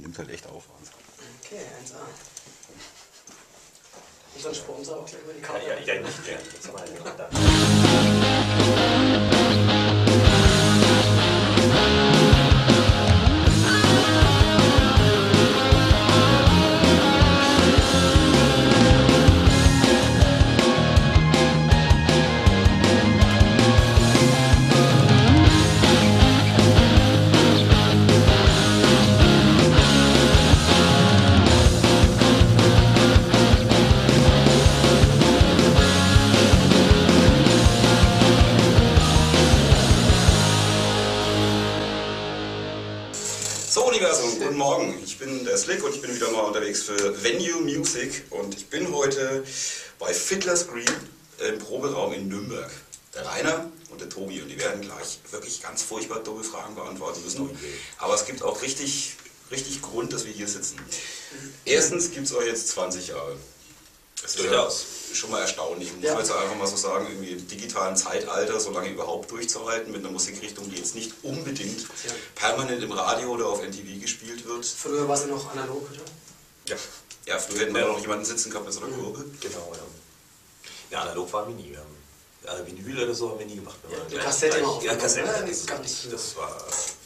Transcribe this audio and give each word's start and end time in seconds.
nimmt 0.00 0.18
halt 0.18 0.30
echt 0.30 0.46
auf. 0.46 0.64
Also. 0.78 0.92
Okay, 1.44 1.60
1A. 1.84 1.96
Unser 4.34 4.54
Sponsor 4.54 4.98
auch 4.98 5.06
gleich 5.06 5.22
über 5.22 5.32
die 5.32 5.40
Karte. 5.40 5.66
Ja, 5.66 5.74
ja, 5.74 5.94
ja 5.94 6.00
nicht 6.00 6.24
gern. 6.24 6.40
Das 6.62 6.72
war 6.72 6.86
ja 6.86 6.92
Slick 45.60 45.84
und 45.84 45.94
ich 45.94 46.00
bin 46.00 46.14
wieder 46.14 46.30
mal 46.30 46.40
unterwegs 46.40 46.84
für 46.84 47.22
Venue 47.22 47.60
Music 47.60 48.24
und 48.30 48.54
ich 48.54 48.68
bin 48.68 48.94
heute 48.94 49.44
bei 49.98 50.14
Fiddler's 50.14 50.66
Green 50.66 50.86
im 51.46 51.58
Proberaum 51.58 52.14
in 52.14 52.28
Nürnberg. 52.28 52.70
Der 53.14 53.26
Rainer 53.26 53.70
und 53.90 54.00
der 54.00 54.08
Tobi 54.08 54.40
und 54.40 54.48
die 54.48 54.58
werden 54.58 54.80
gleich 54.80 55.18
wirklich 55.30 55.60
ganz 55.60 55.82
furchtbar 55.82 56.20
dumme 56.20 56.44
Fragen 56.44 56.74
beantworten 56.74 57.22
müssen. 57.22 57.50
Aber 57.98 58.14
es 58.14 58.24
gibt 58.24 58.42
auch 58.42 58.62
richtig, 58.62 59.16
richtig 59.50 59.82
Grund, 59.82 60.14
dass 60.14 60.24
wir 60.24 60.32
hier 60.32 60.48
sitzen. 60.48 60.78
Erstens 61.66 62.10
gibt 62.10 62.26
es 62.26 62.32
euch 62.32 62.46
jetzt 62.46 62.68
20 62.68 63.08
Jahre. 63.08 63.36
Das 64.22 64.34
ist 64.34 64.40
Durchaus. 64.40 64.84
ja 65.08 65.14
schon 65.14 65.30
mal 65.30 65.40
erstaunlich, 65.40 65.92
muss 65.94 66.04
Ja. 66.04 66.12
man 66.14 66.22
jetzt 66.22 66.30
einfach 66.32 66.54
mal 66.56 66.66
so 66.66 66.76
sagen, 66.76 67.06
irgendwie 67.08 67.30
im 67.32 67.48
digitalen 67.48 67.96
Zeitalter 67.96 68.60
so 68.60 68.70
lange 68.70 68.90
überhaupt 68.90 69.30
durchzuhalten 69.30 69.90
mit 69.92 70.00
einer 70.02 70.10
Musikrichtung, 70.12 70.70
die 70.70 70.76
jetzt 70.76 70.94
nicht 70.94 71.12
unbedingt 71.22 71.80
Ja. 71.82 72.12
permanent 72.34 72.82
im 72.82 72.92
Radio 72.92 73.30
oder 73.30 73.46
auf 73.46 73.62
NTV 73.62 73.98
gespielt 74.00 74.44
wird. 74.46 74.64
Früher 74.66 75.08
war 75.08 75.16
sie 75.16 75.26
noch 75.26 75.50
analog, 75.52 75.88
oder? 75.90 76.00
Ja, 76.66 76.76
Ja, 77.26 77.38
früher 77.38 77.60
hätten 77.60 77.74
wir 77.74 77.86
noch 77.86 78.00
jemanden 78.00 78.24
sitzen 78.24 78.50
gehabt 78.50 78.66
mit 78.66 78.74
so 78.74 78.80
einer 78.82 78.94
Kurve. 78.94 79.24
genau. 79.40 79.72
Ja, 79.74 79.78
ja 80.90 81.02
analog 81.02 81.32
waren 81.32 81.48
wir 81.48 81.54
nie. 81.64 81.70
Wir 81.70 81.78
haben, 81.78 82.62
äh, 82.62 82.66
Vinyl 82.66 83.04
oder 83.04 83.14
so 83.14 83.30
haben 83.30 83.38
wir 83.38 83.46
nie 83.46 83.56
gemacht. 83.56 83.76
Wir 83.88 83.98
Ja, 83.98 84.04
die 84.04 84.16
Kassette 84.16 84.58
gleich- 84.58 84.62
immer 84.62 84.82
Ja. 84.82 84.96
Kassette. 84.96 85.26
Ja, 85.26 85.42
das, 85.42 85.66
das 85.66 85.80
nicht. 85.80 86.12
das 86.12 86.36
war 86.36 86.48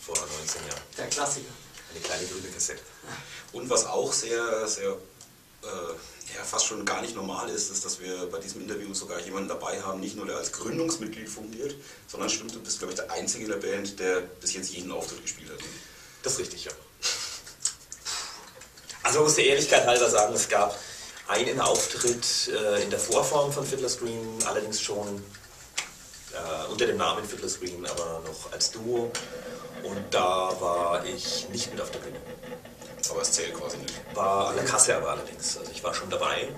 vor 0.07 0.15
19 0.17 0.63
Jahren. 0.69 0.81
Der 0.99 1.07
Klassiker. 1.09 1.47
Eine 1.91 2.01
kleine 2.01 2.27
grüne 2.27 2.49
Kassette. 2.49 2.83
Und 3.53 3.69
was 3.71 3.87
auch 3.87 4.13
sehr, 4.13 4.67
sehr, 4.67 4.91
äh, 5.63 5.67
ja, 6.35 6.43
fast 6.43 6.67
schon 6.67 6.85
gar 6.85 7.01
nicht 7.01 7.15
normal 7.15 7.49
ist, 7.49 7.71
ist, 7.71 7.85
dass 7.85 8.01
wir 8.01 8.27
bei 8.27 8.39
diesem 8.39 8.63
Interview 8.63 8.93
sogar 8.93 9.21
jemanden 9.21 9.49
dabei 9.49 9.81
haben, 9.81 10.01
nicht 10.01 10.17
nur 10.17 10.27
der 10.27 10.37
als 10.37 10.53
Gründungsmitglied 10.53 11.29
fungiert, 11.29 11.75
sondern 12.09 12.29
stimmt, 12.29 12.55
du 12.55 12.61
bist, 12.61 12.79
glaube 12.79 12.93
ich, 12.93 12.99
der 12.99 13.11
Einzige 13.13 13.45
in 13.45 13.51
der 13.51 13.59
Band, 13.59 13.99
der 14.01 14.21
bis 14.41 14.55
jetzt 14.55 14.73
jeden 14.73 14.91
Auftritt 14.91 15.23
gespielt 15.23 15.51
hat. 15.51 15.59
Das 16.23 16.35
ist 16.35 16.39
richtig, 16.41 16.65
ja. 16.65 16.73
Also 19.03 19.21
muss 19.21 19.35
der 19.35 19.45
Ehrlichkeit 19.45 19.87
halber 19.87 20.09
sagen, 20.09 20.33
es 20.35 20.49
gab 20.49 20.79
einen 21.29 21.61
Auftritt 21.61 22.49
äh, 22.49 22.83
in 22.83 22.89
der 22.91 22.99
Vorform 22.99 23.53
von 23.53 23.67
Fiddler's 23.67 23.99
Green, 23.99 24.39
allerdings 24.47 24.81
schon 24.81 25.23
äh, 26.33 26.71
unter 26.71 26.87
dem 26.87 26.97
Namen 26.97 27.23
Fiddler's 27.25 27.61
Green, 27.61 27.85
aber 27.85 28.23
noch 28.27 28.51
als 28.53 28.71
Duo. 28.71 29.13
Und 29.83 30.03
da 30.11 30.57
war 30.59 31.05
ich 31.05 31.47
nicht 31.51 31.71
mit 31.71 31.83
auf 31.83 31.91
der 31.91 31.99
Bühne. 31.99 32.19
Aber 33.15 33.23
es 33.23 33.31
zählt 33.31 33.55
quasi 33.55 33.79
nicht. 33.79 33.95
War 34.15 34.49
an 34.49 34.57
der 34.57 34.65
Kasse 34.65 34.97
aber 34.97 35.11
allerdings. 35.11 35.57
Also 35.57 35.71
ich 35.71 35.83
war 35.85 35.95
schon 35.95 36.11
dabei. 36.11 36.49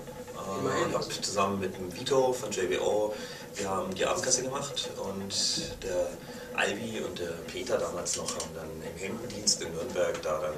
Immerhin. 0.59 0.89
Äh, 0.89 0.93
hab 0.93 1.03
zusammen 1.23 1.59
mit 1.59 1.77
dem 1.77 1.93
Vito 1.93 2.33
von 2.33 2.51
JBO, 2.51 3.13
wir 3.55 3.69
haben 3.69 3.93
die 3.93 4.05
Abendkasse 4.05 4.41
gemacht 4.43 4.89
und 4.97 5.83
der 5.83 6.09
Albi 6.55 7.01
und 7.01 7.19
der 7.19 7.33
Peter 7.51 7.77
damals 7.77 8.15
noch 8.17 8.33
haben 8.35 8.49
dann 8.55 8.69
im 8.81 8.97
Hemdendienst 8.97 9.61
in 9.61 9.71
Nürnberg 9.73 10.21
da 10.21 10.39
dann 10.39 10.53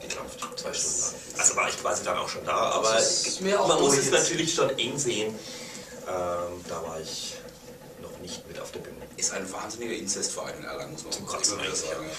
geklopft, 0.00 0.58
zwei 0.58 0.72
Stunden 0.72 1.00
lang. 1.00 1.38
Also 1.38 1.56
war 1.56 1.68
ich 1.68 1.80
quasi 1.80 2.04
dann 2.04 2.18
auch 2.18 2.28
schon 2.28 2.44
da, 2.44 2.56
aber 2.56 2.98
man 3.68 3.80
muss 3.80 3.96
es 3.96 4.10
natürlich 4.10 4.52
schon 4.52 4.70
eng 4.78 4.98
sehen. 4.98 5.34
Ähm, 6.06 6.64
da 6.68 6.82
war 6.82 7.00
ich 7.00 7.36
nicht 8.24 8.48
mit 8.48 8.58
auf 8.58 8.72
der 8.72 8.80
Bühne. 8.80 8.96
Ist 9.16 9.32
ein 9.32 9.50
wahnsinniger 9.52 9.94
Inzestverein 9.94 10.54
in 10.58 10.64
Erlangen, 10.64 10.92
muss 10.92 11.04
man 11.04 11.12
auch 11.12 11.40
wieder 11.40 11.58
eigentlich, 11.58 11.74
sagen. 11.74 12.10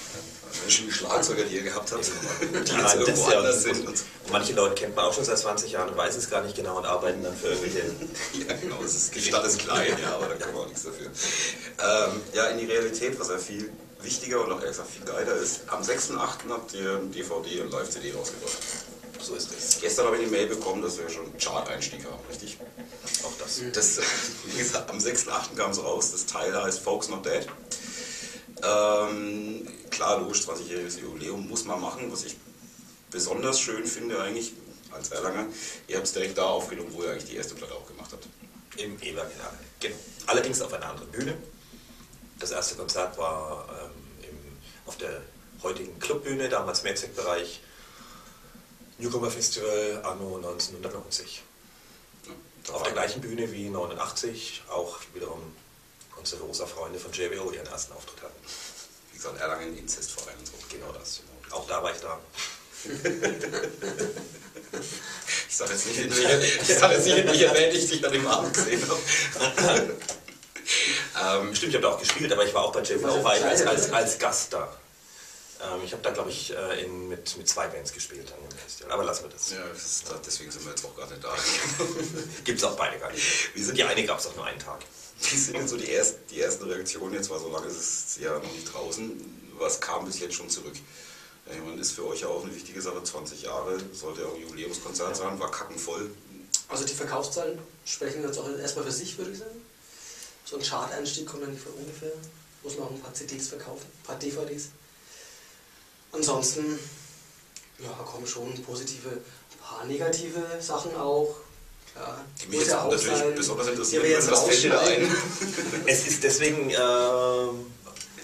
Wenn 0.62 0.72
schon 0.72 0.86
die 0.86 0.92
Schlagzeuger, 0.92 1.44
die 1.44 1.56
ihr 1.56 1.64
gehabt 1.64 1.92
habt, 1.92 2.06
die 2.06 2.72
Ja, 2.72 2.78
jetzt 2.78 2.96
das 2.96 2.96
irgendwo 2.96 3.26
anders 3.26 3.64
sind. 3.64 3.88
Und 3.88 3.88
Und 4.26 4.32
manche 4.32 4.54
Leute 4.54 4.76
kennt 4.76 4.96
man 4.96 5.06
auch 5.06 5.14
schon 5.14 5.26
seit 5.26 5.38
20 5.38 5.72
Jahren 5.72 5.90
und 5.90 5.98
weiß 5.98 6.16
es 6.16 6.30
gar 6.30 6.42
nicht 6.44 6.56
genau 6.56 6.78
und 6.78 6.86
arbeiten 6.86 7.24
dann 7.24 7.36
für 7.36 7.48
irgendwelche 7.48 7.80
Ja, 8.48 8.56
genau, 8.56 8.82
es 8.84 8.96
ist, 8.96 9.16
die 9.16 9.22
Stadt 9.22 9.46
ist 9.46 9.60
klein, 9.60 9.98
ja, 10.02 10.16
aber 10.16 10.28
da 10.28 10.36
kann 10.36 10.54
man 10.54 10.64
auch 10.64 10.68
nichts 10.68 10.84
dafür. 10.84 11.08
Ähm, 11.08 12.22
ja, 12.34 12.46
in 12.48 12.60
die 12.60 12.66
Realität, 12.66 13.20
was 13.20 13.30
ja 13.30 13.38
viel 13.38 13.72
wichtiger 14.02 14.44
und 14.44 14.52
auch 14.52 14.62
ehrlich 14.62 14.78
gesagt 14.78 14.90
viel 14.90 15.06
geiler 15.06 15.36
ist, 15.36 15.62
am 15.68 15.82
6.8. 15.82 16.50
habt 16.50 16.74
ihr 16.74 16.98
ein 16.98 17.12
DVD 17.12 17.62
und 17.62 17.72
Live-CD 17.72 18.14
rausgebracht. 18.14 18.58
So 19.20 19.36
ist 19.36 19.52
es. 19.58 19.80
Gestern 19.82 20.06
habe 20.06 20.18
ich 20.18 20.26
die 20.26 20.30
Mail 20.30 20.48
bekommen, 20.48 20.82
dass 20.82 20.98
wir 21.00 21.10
schon 21.10 21.36
Chart-Einstieg 21.38 22.06
haben, 22.06 22.20
richtig? 22.30 22.58
Auch 23.24 23.38
das. 23.40 23.62
Das, 23.74 24.00
wie 24.46 24.58
gesagt, 24.58 24.90
am 24.90 24.98
6.8. 24.98 25.56
kam 25.56 25.72
es 25.72 25.84
raus, 25.84 26.12
das 26.12 26.26
Teil 26.26 26.62
heißt 26.62 26.80
Folks 26.80 27.10
Not 27.10 27.26
Dead. 27.26 27.48
Ähm, 28.64 29.68
klar, 29.90 30.20
logisch, 30.20 30.42
20-jähriges 30.42 31.00
Jubiläum 31.00 31.48
muss 31.48 31.66
man 31.66 31.80
machen, 31.80 32.12
was 32.12 32.24
ich 32.24 32.36
besonders 33.12 33.60
schön 33.60 33.86
finde 33.86 34.22
eigentlich 34.22 34.54
als 34.92 35.12
Erlanger. 35.12 35.48
Ihr 35.88 35.98
habt 35.98 36.08
es 36.08 36.14
direkt 36.14 36.38
da 36.38 36.46
aufgenommen, 36.46 36.90
wo 36.94 37.04
ihr 37.04 37.12
eigentlich 37.12 37.30
die 37.30 37.36
erste 37.36 37.56
Platte 37.56 37.74
auch 37.74 37.86
gemacht 37.88 38.12
habt. 38.12 38.28
Im 38.78 39.00
Eberg 39.02 39.32
in 39.32 39.40
Erlangen. 39.40 39.60
Genau. 39.80 39.96
Allerdings 40.28 40.62
auf 40.62 40.74
einer 40.74 40.90
anderen 40.90 41.12
Bühne. 41.12 41.38
Das 42.40 42.52
erste 42.52 42.76
Konzert 42.76 43.18
war 43.18 43.68
ähm, 43.70 44.30
im, 44.30 44.38
auf 44.86 44.98
der 44.98 45.22
heutigen 45.64 45.98
Clubbühne, 46.00 46.50
damals 46.50 46.84
Mehrzweckbereich, 46.84 47.62
Newcomer 48.98 49.32
Festival 49.32 50.02
anno 50.04 50.38
1990. 50.38 51.44
Auf 52.72 52.84
der 52.84 52.94
gleichen 52.94 53.22
Bühne 53.22 53.52
wie 53.52 53.70
89 53.70 54.64
auch 54.70 55.00
wiederum 55.14 55.56
unsere 56.18 56.42
rosa 56.44 56.66
Freunde 56.66 57.00
von 57.00 57.12
JBO 57.12 57.52
ihren 57.52 57.68
ersten 57.68 57.94
Auftritt 57.94 58.24
hatten. 58.24 58.40
Wie 59.12 59.18
gesagt, 59.18 59.40
Erlangen 59.40 59.78
Inzestverein 59.78 60.36
und 60.40 60.48
so. 60.48 60.53
Genau 60.70 60.92
das. 60.92 61.22
Auch 61.52 61.68
da 61.68 61.84
war 61.84 61.92
ich 61.94 62.02
da. 62.02 62.20
Ich 65.48 65.56
sage 65.56 65.74
jetzt 65.74 65.86
nicht, 65.86 66.00
in 66.00 66.14
welcher, 67.28 67.53
Band 67.53 67.74
ich 67.74 67.90
dich 67.90 68.06
an 68.06 68.12
dem 68.12 68.28
Abend 68.28 68.53
gesehen 68.53 68.82
habe. 68.90 69.00
ähm, 71.42 71.56
Stimmt, 71.56 71.70
ich 71.70 71.76
habe 71.76 71.88
da 71.88 71.94
auch 71.94 72.00
gespielt, 72.00 72.34
aber 72.34 72.46
ich 72.46 72.53
war 72.53 72.66
auch 72.66 72.74
bei 72.74 72.82
JBO 72.82 73.26
als, 73.26 73.66
als, 73.66 73.94
als 73.94 74.20
Gast 74.20 74.52
da. 74.52 74.76
Ähm, 75.62 75.82
ich 75.84 75.94
habe 75.94 76.04
da, 76.04 76.12
glaube 76.12 76.30
ich, 76.30 76.54
äh, 76.56 76.84
in, 76.84 77.08
mit, 77.08 77.38
mit 77.38 77.48
zwei 77.48 77.68
Bands 77.68 77.94
gespielt 77.94 78.32
an 78.32 78.50
dem 78.50 78.58
Festival. 78.58 78.92
Aber 78.92 79.04
lassen 79.04 79.24
wir 79.24 79.30
das. 79.32 79.52
ja, 79.52 79.58
das 79.72 79.84
ist, 79.84 80.06
deswegen 80.26 80.52
sind 80.52 80.66
wir 80.66 80.72
jetzt 80.72 80.86
auch 80.86 80.96
gerade 80.96 81.14
nicht 81.14 81.24
da. 81.24 81.34
Gibt 82.44 82.60
es 82.60 82.64
auch 82.64 82.76
beide 82.76 83.00
gar 83.00 83.12
nicht. 83.12 83.56
Wie 83.56 83.64
sind 83.64 83.78
Die 83.78 83.84
eine 83.84 84.06
gab 84.06 84.20
es 84.20 84.28
auch 84.28 84.36
nur 84.36 84.46
einen 84.46 84.60
Tag. 84.60 84.82
Wie 85.22 85.38
sind 85.38 85.58
denn 85.58 85.68
so 85.68 85.78
die, 85.78 85.90
erst, 85.90 86.18
die 86.30 86.42
ersten 86.42 86.66
Reaktionen? 86.66 87.14
Jetzt 87.14 87.30
war 87.30 87.40
so 87.40 87.50
lange 87.50 87.68
ist 87.68 87.78
es 87.78 88.18
ja 88.22 88.34
noch 88.38 88.52
nicht 88.52 88.74
draußen. 88.74 89.54
Was 89.58 89.80
kam 89.80 90.06
bis 90.06 90.20
jetzt 90.20 90.36
schon 90.36 90.50
zurück? 90.50 90.76
Ja, 91.46 91.54
ich 91.54 91.62
meine, 91.62 91.80
ist 91.80 91.94
für 91.94 92.06
euch 92.06 92.22
ja 92.22 92.28
auch 92.28 92.44
eine 92.44 92.54
wichtige 92.54 92.82
Sache. 92.82 93.02
20 93.02 93.44
Jahre 93.44 93.78
sollte 93.94 94.22
ja 94.22 94.28
auch 94.28 94.36
ein 94.36 94.42
Jubiläumskonzert 94.42 95.16
sein, 95.16 95.40
war 95.40 95.52
kackenvoll. 95.52 96.10
Also 96.68 96.84
die 96.84 96.94
Verkaufszahlen 96.94 97.60
sprechen 97.86 98.24
jetzt 98.24 98.38
auch 98.40 98.50
erstmal 98.50 98.86
für 98.86 98.92
sich, 98.92 99.18
würde 99.18 99.32
ich 99.32 99.38
sagen. 99.38 99.62
So 100.44 100.58
ein 100.58 100.64
Chart-Einstieg 100.64 101.26
kommt 101.26 101.44
dann 101.44 101.52
nicht 101.52 101.64
von 101.64 101.74
ungefähr. 101.74 102.12
Muss 102.64 102.78
man 102.78 102.88
auch 102.88 102.92
ein 102.92 103.00
paar 103.00 103.14
CDs 103.14 103.48
verkaufen, 103.48 103.86
ein 103.86 104.06
paar 104.06 104.18
DVDs. 104.18 104.70
Ansonsten, 106.16 106.80
ja, 107.79 107.90
kommen 107.90 108.26
schon 108.26 108.53
positive, 108.64 109.09
ein 109.09 109.59
paar 109.62 109.85
negative 109.85 110.41
Sachen 110.59 110.96
auch. 110.96 111.35
Ja, 111.96 112.23
Die 112.41 112.47
mich 112.47 112.59
jetzt 112.59 112.70
ja 112.72 112.82
auch 112.84 112.91
natürlich 112.91 113.17
sein. 113.17 113.35
besonders 113.35 113.67
Die 113.67 113.72
interessieren. 113.73 114.03
Was 114.29 114.44
fällt 114.44 114.64
dir 114.64 114.70
da 114.72 114.79
ein? 114.79 115.16
Es 115.88 116.08
ist 116.08 116.23
deswegen, 116.23 116.70
ähm, 116.70 117.66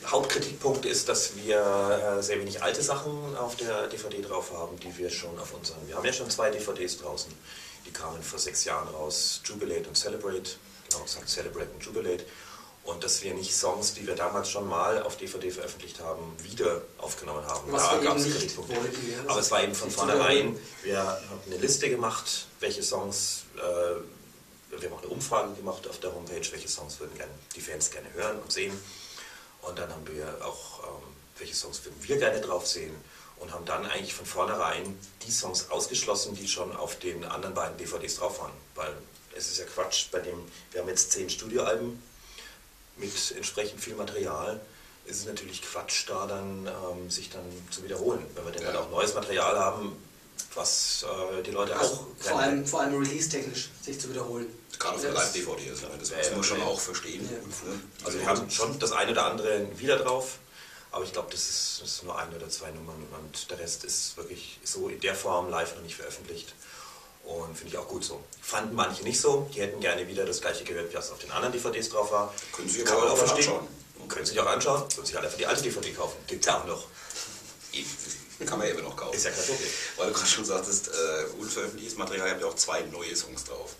Hauptkritikpunkt 0.05 0.85
ist, 0.85 1.07
dass 1.07 1.35
wir 1.37 2.17
äh, 2.19 2.23
sehr 2.23 2.39
wenig 2.39 2.61
alte 2.61 2.81
Sachen 2.81 3.35
auf 3.37 3.55
der 3.55 3.87
DVD 3.87 4.21
drauf 4.21 4.51
haben, 4.53 4.77
die 4.79 4.97
wir 4.97 5.09
schon 5.09 5.37
auf 5.39 5.53
unseren, 5.53 5.87
wir 5.87 5.95
haben 5.95 6.05
ja 6.05 6.11
schon 6.11 6.29
zwei 6.29 6.49
DVDs 6.49 6.97
draußen, 6.97 7.31
die 7.85 7.91
kamen 7.91 8.21
vor 8.21 8.39
sechs 8.39 8.65
Jahren 8.65 8.89
raus, 8.89 9.41
Jubilate 9.45 9.87
und 9.87 9.95
Celebrate, 9.95 10.51
genau 10.89 11.03
gesagt 11.03 11.29
Celebrate 11.29 11.69
und 11.73 11.83
Jubilate. 11.83 12.25
Und 12.83 13.03
dass 13.03 13.21
wir 13.21 13.33
nicht 13.35 13.55
Songs, 13.55 13.93
die 13.93 14.07
wir 14.07 14.15
damals 14.15 14.49
schon 14.49 14.67
mal 14.67 15.03
auf 15.03 15.15
DVD 15.15 15.51
veröffentlicht 15.51 15.99
haben, 15.99 16.35
wieder 16.41 16.81
aufgenommen 16.97 17.45
haben. 17.45 17.71
Was 17.71 17.89
da 17.89 17.97
gab's 17.99 18.23
nicht 18.23 18.37
Kritikpunkte. 18.37 18.75
Aber 19.27 19.39
es 19.39 19.51
war 19.51 19.63
eben 19.63 19.75
von 19.75 19.91
vornherein, 19.91 20.57
wir 20.81 20.97
haben 20.99 21.41
eine 21.45 21.57
Liste 21.57 21.89
gemacht, 21.89 22.47
welche 22.59 22.81
Songs, 22.81 23.43
äh, 23.55 23.61
wir 24.79 24.89
haben 24.89 24.97
auch 24.97 25.03
eine 25.03 25.11
Umfrage 25.11 25.53
gemacht 25.53 25.87
auf 25.87 25.99
der 25.99 26.13
Homepage, 26.13 26.41
welche 26.51 26.67
Songs 26.67 26.99
würden 26.99 27.15
gerne, 27.15 27.31
die 27.55 27.61
Fans 27.61 27.91
gerne 27.91 28.11
hören 28.13 28.39
und 28.39 28.51
sehen. 28.51 28.73
Und 29.61 29.77
dann 29.77 29.91
haben 29.91 30.07
wir 30.07 30.43
auch, 30.43 30.79
ähm, 30.83 31.03
welche 31.37 31.53
Songs 31.53 31.85
würden 31.85 31.97
wir 32.01 32.17
gerne 32.17 32.41
drauf 32.41 32.67
sehen. 32.67 32.95
und 33.37 33.51
haben 33.51 33.65
dann 33.65 33.87
eigentlich 33.87 34.13
von 34.13 34.27
vornherein 34.27 34.99
die 35.25 35.31
Songs 35.31 35.71
ausgeschlossen, 35.71 36.35
die 36.35 36.47
schon 36.47 36.75
auf 36.75 36.99
den 36.99 37.25
anderen 37.25 37.55
beiden 37.55 37.75
DVDs 37.75 38.17
drauf 38.17 38.39
waren. 38.39 38.51
Weil 38.75 38.93
es 39.35 39.47
ist 39.49 39.57
ja 39.57 39.65
Quatsch, 39.65 40.11
bei 40.11 40.19
dem, 40.19 40.37
wir 40.71 40.81
haben 40.81 40.87
jetzt 40.89 41.11
zehn 41.11 41.27
Studioalben 41.27 42.01
mit 43.01 43.33
entsprechend 43.35 43.81
viel 43.81 43.95
Material. 43.95 44.61
Es 45.05 45.17
ist 45.17 45.27
natürlich 45.27 45.61
Quatsch, 45.61 46.07
da 46.07 46.25
dann 46.27 46.67
ähm, 46.67 47.09
sich 47.09 47.29
dann 47.29 47.43
zu 47.69 47.83
wiederholen. 47.83 48.25
Wenn 48.35 48.45
wir 48.45 48.51
dann 48.53 48.65
halt 48.67 48.77
auch 48.77 48.89
neues 48.91 49.13
Material 49.13 49.57
haben, 49.57 49.97
was 50.55 51.03
äh, 51.39 51.43
die 51.43 51.51
Leute 51.51 51.75
Also 51.77 51.93
auch 51.93 52.05
vor 52.19 52.39
allem, 52.39 52.65
vor 52.65 52.81
allem 52.81 52.95
release-technisch 53.01 53.69
sich 53.81 53.99
zu 53.99 54.09
wiederholen. 54.09 54.47
Gerade 54.79 54.99
für 54.99 55.07
Ja, 55.07 55.13
Live-DVD, 55.13 55.69
das, 55.69 55.81
das 55.81 56.09
Ja, 56.09 56.17
muss 56.17 56.27
ja, 56.27 56.35
man 56.35 56.43
schon 56.43 56.59
ja. 56.59 56.65
auch 56.65 56.79
verstehen. 56.79 57.29
Ja. 57.29 57.37
Ne? 57.37 57.81
Also 58.03 58.19
wir 58.19 58.25
haben 58.27 58.49
schon 58.49 58.79
das 58.79 58.91
eine 58.91 59.11
oder 59.11 59.25
andere 59.25 59.67
wieder 59.77 59.97
drauf, 59.97 60.37
aber 60.91 61.03
ich 61.03 61.13
glaube, 61.13 61.29
das 61.31 61.41
ist, 61.49 61.79
das 61.81 61.89
ist 61.93 62.03
nur 62.03 62.17
ein 62.17 62.33
oder 62.33 62.49
zwei 62.49 62.71
Nummern 62.71 63.03
und 63.19 63.49
der 63.51 63.59
Rest 63.59 63.83
ist 63.83 64.17
wirklich 64.17 64.59
so 64.63 64.87
in 64.89 64.99
der 64.99 65.15
Form 65.15 65.49
live 65.49 65.75
noch 65.75 65.83
nicht 65.83 65.95
veröffentlicht. 65.95 66.53
Und 67.23 67.55
finde 67.55 67.73
ich 67.73 67.77
auch 67.77 67.87
gut 67.87 68.03
so. 68.03 68.21
Fanden 68.41 68.75
manche 68.75 69.03
nicht 69.03 69.19
so, 69.21 69.49
die 69.53 69.61
hätten 69.61 69.79
gerne 69.79 70.07
wieder 70.07 70.25
das 70.25 70.41
gleiche 70.41 70.63
gehört, 70.63 70.93
was 70.93 71.11
auf 71.11 71.19
den 71.19 71.31
anderen 71.31 71.53
DVDs 71.53 71.89
drauf 71.89 72.11
war. 72.11 72.33
Können 72.51 72.67
Sie 72.67 72.81
aber 72.85 72.99
man 72.99 73.07
auch 73.07 73.11
auch 73.13 73.17
verstehen. 73.17 73.49
anschauen. 73.49 73.67
Können 74.09 74.25
sich 74.25 74.39
auch 74.39 74.47
anschauen, 74.47 74.83
können 74.93 75.05
sich 75.05 75.15
halt 75.15 75.25
einfach 75.25 75.37
die 75.37 75.45
alte 75.45 75.61
DVD 75.61 75.93
kaufen. 75.93 76.17
Gibt 76.27 76.41
es 76.41 76.47
ja 76.47 76.59
auch 76.59 76.65
noch. 76.65 76.85
Kann 78.45 78.57
man 78.57 78.67
ja 78.67 78.73
immer 78.73 78.83
noch 78.83 78.95
kaufen. 78.97 79.15
Ist 79.15 79.23
ja 79.25 79.31
kein 79.31 79.45
Problem. 79.45 79.69
Weil 79.97 80.07
du 80.07 80.13
gerade 80.13 80.27
schon 80.27 80.45
sagtest, 80.45 80.87
äh, 80.89 81.39
unveröffentlichtes 81.39 81.97
Material, 81.97 82.27
ihr 82.27 82.31
habt 82.33 82.41
ja 82.41 82.47
auch 82.47 82.55
zwei 82.55 82.81
neue 82.81 83.15
Songs 83.15 83.43
drauf. 83.43 83.75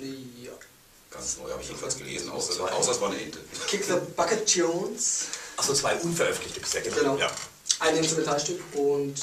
Ja. 0.00 0.52
Ganz 1.10 1.36
neu 1.38 1.50
habe 1.50 1.62
ich 1.62 1.68
jedenfalls 1.68 1.96
gelesen, 1.96 2.30
außer, 2.30 2.72
außer 2.74 2.92
es 2.92 3.00
war 3.00 3.10
eine 3.10 3.20
Ente. 3.20 3.38
Kick 3.66 3.84
the 3.84 3.94
Bucket 4.16 4.48
Jones. 4.50 5.26
Achso, 5.56 5.74
zwei 5.74 5.94
unveröffentlichte 5.96 6.60
bisher, 6.60 6.82
genau. 6.82 6.96
Genau. 6.96 7.16
Ja. 7.16 7.30
Ein 7.80 7.96
Instrumentalstück 7.96 8.60
und 8.74 9.14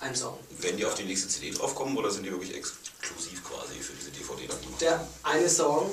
ein 0.00 0.14
Song. 0.14 0.38
Werden 0.58 0.76
die 0.76 0.84
auf 0.84 0.94
die 0.94 1.04
nächste 1.04 1.28
CD 1.28 1.50
draufkommen 1.50 1.96
oder 1.96 2.10
sind 2.10 2.24
die 2.24 2.30
wirklich 2.30 2.54
exklusiv 2.54 3.42
quasi 3.44 3.78
für 3.80 3.94
diese 3.94 4.10
DVD 4.10 4.46
dann 4.46 4.60
gemacht? 4.60 4.80
Der 4.80 5.08
eine 5.22 5.48
Song, 5.48 5.90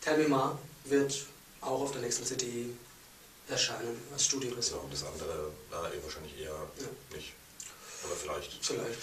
Tell 0.00 0.18
Me 0.18 0.28
Ma, 0.28 0.58
wird 0.84 1.26
auch 1.60 1.82
auf 1.82 1.92
der 1.92 2.00
nächsten 2.02 2.24
CD 2.24 2.70
erscheinen 3.48 4.00
als 4.12 4.24
Studioversion. 4.24 4.80
und 4.80 4.92
das 4.92 5.04
andere 5.04 5.52
äh, 5.70 6.02
wahrscheinlich 6.02 6.38
eher 6.40 6.54
nicht. 7.14 7.32
Oder 8.04 8.16
vielleicht. 8.16 8.58
Vielleicht. 8.60 8.98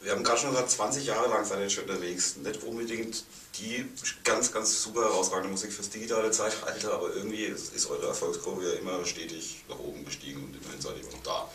Wir 0.00 0.12
haben 0.12 0.22
gerade 0.22 0.38
schon 0.38 0.50
gesagt, 0.50 0.70
20 0.70 1.06
Jahre 1.06 1.30
lang 1.30 1.44
seid 1.44 1.60
ihr 1.60 1.70
schon 1.70 1.84
unterwegs. 1.84 2.36
Nicht 2.36 2.62
unbedingt 2.62 3.24
die 3.58 3.86
ganz, 4.22 4.52
ganz 4.52 4.82
super 4.82 5.02
herausragende 5.02 5.50
Musik 5.50 5.72
fürs 5.72 5.88
digitale 5.88 6.30
Zeitalter, 6.30 6.92
aber 6.92 7.14
irgendwie 7.14 7.44
ist, 7.44 7.74
ist 7.74 7.86
eure 7.86 8.08
Erfolgskurve 8.08 8.68
ja 8.68 8.74
immer 8.74 9.04
stetig 9.06 9.64
nach 9.68 9.78
oben 9.78 10.04
gestiegen 10.04 10.44
und 10.44 10.56
immerhin 10.56 10.80
seid 10.80 10.96
ihr 10.96 11.02
immer 11.02 11.12
noch 11.12 11.22
da. 11.22 11.50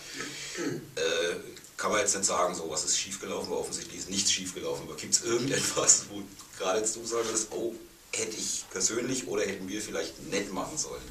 Kann 1.89 1.97
man 1.97 2.05
jetzt 2.05 2.15
nicht 2.15 2.25
sagen, 2.27 2.53
so 2.55 2.69
was 2.69 2.85
ist 2.85 2.97
schiefgelaufen, 2.99 3.51
offensichtlich 3.51 3.97
ist 3.99 4.09
nichts 4.09 4.31
schiefgelaufen. 4.31 4.83
Aber 4.87 4.95
gibt 4.95 5.15
es 5.15 5.23
irgendetwas, 5.23 6.05
wo 6.09 6.21
gerade 6.57 6.79
jetzt 6.79 6.95
du 6.95 7.03
sagen 7.05 7.25
würdest, 7.25 7.47
oh, 7.51 7.73
hätte 8.13 8.35
ich 8.37 8.65
persönlich 8.69 9.27
oder 9.27 9.43
hätten 9.43 9.67
wir 9.67 9.81
vielleicht 9.81 10.19
nicht 10.23 10.51
machen 10.53 10.77
sollen? 10.77 11.01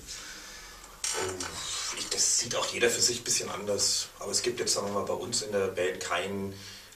Oh, 1.03 1.97
Das 2.13 2.39
sieht 2.39 2.55
auch 2.55 2.67
jeder 2.67 2.89
für 2.91 3.01
sich 3.01 3.21
ein 3.21 3.25
bisschen 3.25 3.49
anders. 3.51 4.07
Aber 4.21 4.31
es 4.31 4.43
gibt 4.43 4.61
jetzt, 4.61 4.75
sagen 4.75 4.87
wir 4.89 4.95
mal, 4.95 5.05
bei 5.05 5.15
uns 5.15 5.43
in 5.43 5.51
der 5.53 5.67
Band 5.69 5.99
keinen 6.01 6.55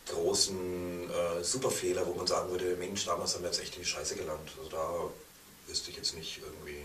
großen 0.08 1.10
äh, 1.10 1.42
Superfehler, 1.44 2.06
wo 2.06 2.14
man 2.14 2.26
sagen 2.26 2.50
würde, 2.50 2.76
Mensch, 2.76 3.04
damals 3.04 3.34
haben 3.34 3.42
wir 3.42 3.50
jetzt 3.50 3.60
echt 3.60 3.74
in 3.76 3.82
die 3.82 3.88
Scheiße 3.88 4.14
gelangt. 4.14 4.48
Also 4.58 4.70
da 4.70 5.10
wüsste 5.66 5.90
ich 5.90 5.96
jetzt 5.96 6.14
nicht 6.14 6.40
irgendwie. 6.44 6.84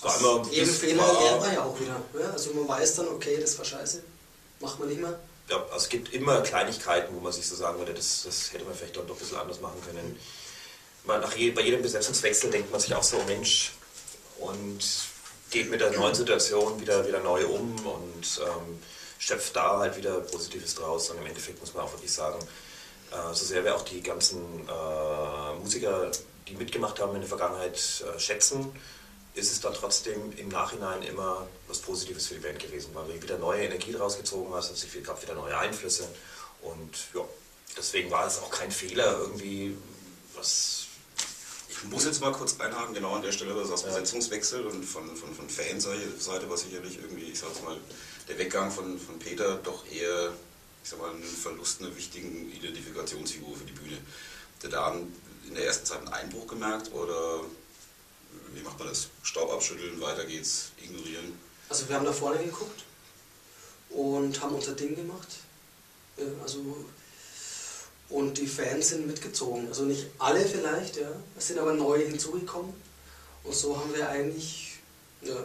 War 0.00 0.18
immer, 0.18 0.48
Jeden 0.50 0.66
das 0.68 0.78
Fehler 0.78 1.02
war- 1.02 1.22
lernt 1.22 1.40
man 1.40 1.54
ja 1.54 1.64
auch 1.64 1.78
wieder. 1.78 2.00
Ja? 2.18 2.30
Also 2.30 2.54
man 2.54 2.66
weiß 2.66 2.94
dann, 2.96 3.08
okay, 3.08 3.38
das 3.40 3.58
war 3.58 3.64
scheiße. 3.64 4.02
Macht 4.60 4.78
man 4.78 4.88
nicht 4.88 5.00
mehr. 5.00 5.18
Ja, 5.48 5.56
also 5.64 5.76
es 5.76 5.88
gibt 5.88 6.12
immer 6.14 6.40
Kleinigkeiten, 6.42 7.14
wo 7.14 7.20
man 7.20 7.32
sich 7.32 7.46
so 7.46 7.54
sagen 7.54 7.78
würde, 7.78 7.94
das, 7.94 8.22
das 8.24 8.52
hätte 8.52 8.64
man 8.64 8.74
vielleicht 8.74 8.96
doch 8.96 9.08
ein 9.08 9.16
bisschen 9.16 9.38
anders 9.38 9.60
machen 9.60 9.80
können. 9.84 10.18
Man, 11.04 11.20
nach 11.20 11.34
je, 11.36 11.50
bei 11.50 11.62
jedem 11.62 11.82
Besetzungswechsel 11.82 12.50
denkt 12.50 12.70
man 12.70 12.80
sich 12.80 12.94
auch 12.94 13.02
so, 13.02 13.18
Mensch, 13.26 13.72
und 14.38 14.80
geht 15.50 15.70
mit 15.70 15.80
der 15.80 15.92
neuen 15.92 16.14
Situation 16.14 16.80
wieder, 16.80 17.06
wieder 17.06 17.20
neu 17.20 17.46
um 17.46 17.86
und 17.86 18.40
ähm, 18.40 18.78
schöpft 19.18 19.54
da 19.54 19.78
halt 19.78 19.96
wieder 19.96 20.20
Positives 20.20 20.74
draus. 20.74 21.10
Und 21.10 21.18
im 21.18 21.26
Endeffekt 21.26 21.60
muss 21.60 21.74
man 21.74 21.84
auch 21.84 21.92
wirklich 21.92 22.12
sagen, 22.12 22.38
äh, 23.10 23.34
so 23.34 23.44
sehr 23.44 23.64
wir 23.64 23.76
auch 23.76 23.82
die 23.82 24.02
ganzen 24.02 24.66
äh, 24.68 25.54
Musiker, 25.60 26.10
die 26.48 26.54
mitgemacht 26.54 26.98
haben 27.00 27.14
in 27.14 27.20
der 27.20 27.28
Vergangenheit, 27.28 27.76
äh, 27.76 28.18
schätzen, 28.18 28.72
ist 29.34 29.50
es 29.50 29.60
dann 29.60 29.72
trotzdem 29.72 30.32
im 30.36 30.48
Nachhinein 30.48 31.02
immer 31.02 31.48
was 31.68 31.78
Positives 31.78 32.26
für 32.26 32.34
die 32.34 32.40
Band 32.40 32.58
gewesen, 32.58 32.90
weil 32.94 33.08
wir 33.08 33.22
wieder 33.22 33.38
neue 33.38 33.64
Energie 33.64 33.92
draus 33.92 34.16
gezogen 34.16 34.52
haben, 34.52 34.60
es 34.60 34.86
gab 35.02 35.22
wieder 35.22 35.34
neue 35.34 35.56
Einflüsse 35.56 36.06
und 36.60 36.90
ja, 37.14 37.22
deswegen 37.76 38.10
war 38.10 38.26
es 38.26 38.38
auch 38.38 38.50
kein 38.50 38.70
Fehler 38.70 39.18
irgendwie, 39.18 39.76
was 40.34 40.86
Ich 41.68 41.84
muss 41.84 42.04
jetzt 42.04 42.20
mal 42.20 42.32
kurz 42.32 42.60
einhaken, 42.60 42.94
genau 42.94 43.14
an 43.14 43.22
der 43.22 43.32
Stelle, 43.32 43.56
was 43.56 43.70
aus. 43.70 43.82
Besetzungswechsel 43.84 44.66
und 44.66 44.84
von, 44.84 45.16
von, 45.16 45.34
von 45.34 45.48
Fanseite 45.48 46.48
war 46.48 46.56
sicherlich 46.56 46.98
irgendwie, 46.98 47.30
ich 47.32 47.38
sag's 47.38 47.62
mal, 47.62 47.76
der 48.28 48.38
Weggang 48.38 48.70
von, 48.70 48.98
von 49.00 49.18
Peter 49.18 49.56
doch 49.56 49.84
eher, 49.90 50.32
ich 50.84 50.90
sag 50.90 51.00
mal, 51.00 51.10
ein 51.10 51.22
Verlust 51.22 51.80
einer 51.80 51.96
wichtigen 51.96 52.52
Identifikationsfigur 52.52 53.56
für 53.56 53.64
die 53.64 53.72
Bühne. 53.72 53.96
Habt 54.54 54.64
ihr 54.64 54.70
da 54.70 54.94
in 55.48 55.54
der 55.54 55.64
ersten 55.64 55.86
Zeit 55.86 55.98
einen 55.98 56.08
Einbruch 56.08 56.46
gemerkt 56.46 56.92
oder 56.92 57.40
wie 58.54 58.62
macht 58.62 58.78
man 58.78 58.88
das? 58.88 59.08
Staub 59.22 59.50
abschütteln, 59.50 60.00
weiter 60.00 60.24
geht's, 60.24 60.70
ignorieren? 60.82 61.38
Also 61.68 61.88
wir 61.88 61.96
haben 61.96 62.04
da 62.04 62.12
vorne 62.12 62.42
geguckt 62.42 62.84
und 63.90 64.40
haben 64.40 64.54
unser 64.54 64.72
Ding 64.72 64.94
gemacht. 64.94 65.28
Ja, 66.16 66.26
also 66.42 66.84
und 68.08 68.36
die 68.36 68.46
Fans 68.46 68.90
sind 68.90 69.06
mitgezogen. 69.06 69.68
Also 69.68 69.84
nicht 69.84 70.06
alle 70.18 70.44
vielleicht, 70.44 70.96
ja. 70.96 71.10
Es 71.36 71.48
sind 71.48 71.58
aber 71.58 71.72
neue 71.72 72.04
hinzugekommen. 72.04 72.74
Und 73.42 73.54
so 73.54 73.76
haben 73.76 73.94
wir 73.94 74.08
eigentlich 74.08 74.78
ja, 75.22 75.36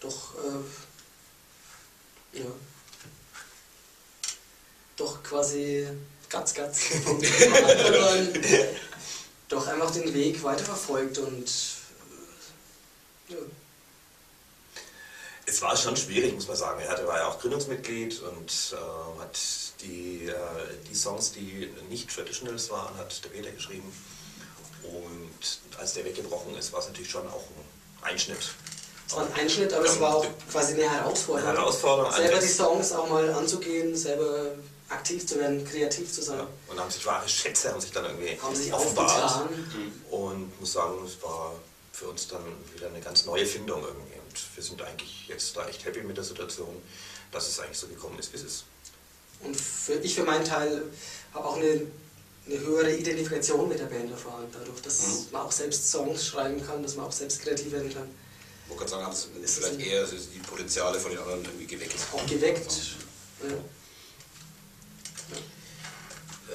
doch 0.00 0.34
äh, 0.34 2.38
ja, 2.38 2.44
doch 4.96 5.22
quasi 5.22 5.88
ganz, 6.28 6.52
ganz 6.52 6.80
doch 9.48 9.66
einfach 9.66 9.90
den 9.92 10.12
Weg 10.14 10.42
weiterverfolgt 10.42 11.18
und 11.18 11.44
äh, 13.28 13.32
ja. 13.32 13.38
Es 15.48 15.62
war 15.62 15.76
schon 15.76 15.96
schwierig, 15.96 16.34
muss 16.34 16.48
man 16.48 16.56
sagen. 16.56 16.80
Er 16.80 16.88
hatte- 16.90 17.06
war 17.06 17.18
ja 17.18 17.28
auch 17.28 17.38
Gründungsmitglied 17.40 18.20
und 18.22 18.50
äh, 18.74 19.20
hat 19.20 19.38
die, 19.80 20.26
äh, 20.26 20.34
die 20.90 20.94
Songs, 20.94 21.32
die 21.32 21.72
nicht 21.88 22.12
Traditionals 22.12 22.68
waren, 22.70 22.96
hat 22.98 23.22
der 23.24 23.28
Peter 23.28 23.50
geschrieben. 23.52 23.92
Und 24.82 25.78
als 25.78 25.94
der 25.94 26.04
weggebrochen 26.04 26.56
ist, 26.56 26.72
war 26.72 26.80
es 26.80 26.86
natürlich 26.88 27.10
schon 27.10 27.26
auch 27.28 27.44
ein 28.02 28.10
Einschnitt. 28.12 28.38
Es 29.08 29.14
war 29.14 29.24
ein 29.24 29.32
Einschnitt, 29.34 29.72
aber 29.72 29.84
es 29.84 30.00
war 30.00 30.16
auch 30.16 30.26
quasi 30.50 30.74
eine 30.74 30.90
Herausforderung. 30.90 31.50
Eine 31.50 31.58
Herausforderung, 31.60 32.12
Selber 32.12 32.38
die 32.40 32.48
Songs 32.48 32.92
auch 32.92 33.08
mal 33.08 33.30
anzugehen, 33.32 33.94
selber 33.96 34.50
aktiv 34.88 35.26
zu 35.26 35.38
werden, 35.38 35.64
kreativ 35.66 36.12
zu 36.12 36.22
sein. 36.22 36.38
Ja, 36.38 36.46
und 36.68 36.78
haben 36.80 36.90
sich 36.90 37.04
wahre 37.06 37.28
Schätze 37.28 37.72
haben 37.72 37.80
sich 37.80 37.90
dann 37.92 38.04
irgendwie 38.04 38.38
Haben 38.40 38.54
sich 38.54 38.72
offenbart. 38.72 39.22
aufgetan. 39.22 39.48
Und 40.10 40.60
muss 40.60 40.72
sagen, 40.72 41.04
es 41.04 41.20
war 41.22 41.54
für 41.92 42.08
uns 42.08 42.28
dann 42.28 42.42
wieder 42.74 42.88
eine 42.88 43.00
ganz 43.00 43.24
neue 43.26 43.46
Findung 43.46 43.82
irgendwie. 43.82 44.18
Und 44.18 44.38
wir 44.54 44.62
sind 44.62 44.80
eigentlich 44.82 45.26
jetzt 45.28 45.56
da 45.56 45.66
echt 45.66 45.84
happy 45.84 46.02
mit 46.02 46.16
der 46.16 46.24
Situation, 46.24 46.80
dass 47.32 47.48
es 47.48 47.58
eigentlich 47.60 47.78
so 47.78 47.88
gekommen 47.88 48.18
ist, 48.18 48.32
wie 48.32 48.36
es 48.36 48.42
ist. 48.44 48.64
Und 49.40 49.56
für, 49.56 49.94
ich 49.94 50.14
für 50.14 50.24
meinen 50.24 50.44
Teil 50.44 50.82
habe 51.34 51.44
auch 51.46 51.56
eine, 51.56 51.82
eine 52.46 52.58
höhere 52.60 52.94
Identifikation 52.94 53.68
mit 53.68 53.78
der 53.80 53.86
Band 53.86 54.10
erfahren, 54.10 54.46
dadurch, 54.52 54.80
dass 54.82 55.00
Mhm. 55.06 55.26
man 55.32 55.42
auch 55.42 55.52
selbst 55.52 55.90
Songs 55.90 56.24
schreiben 56.26 56.64
kann, 56.64 56.82
dass 56.82 56.94
man 56.96 57.06
auch 57.06 57.12
selbst 57.12 57.42
kreativ 57.42 57.72
werden 57.72 57.92
kann. 57.92 58.08
Ich 58.64 58.70
wollte 58.70 58.84
gerade 58.84 58.90
sagen, 58.90 59.06
hat 59.06 59.12
es 59.44 59.54
vielleicht 59.58 59.80
eher 59.80 60.04
die 60.06 60.38
Potenziale 60.40 60.98
von 60.98 61.10
den 61.10 61.20
anderen 61.20 61.44
irgendwie 61.44 61.66
geweckt. 61.66 61.94
Auch 62.12 62.26
geweckt. 62.26 62.72
Ja. 63.42 63.54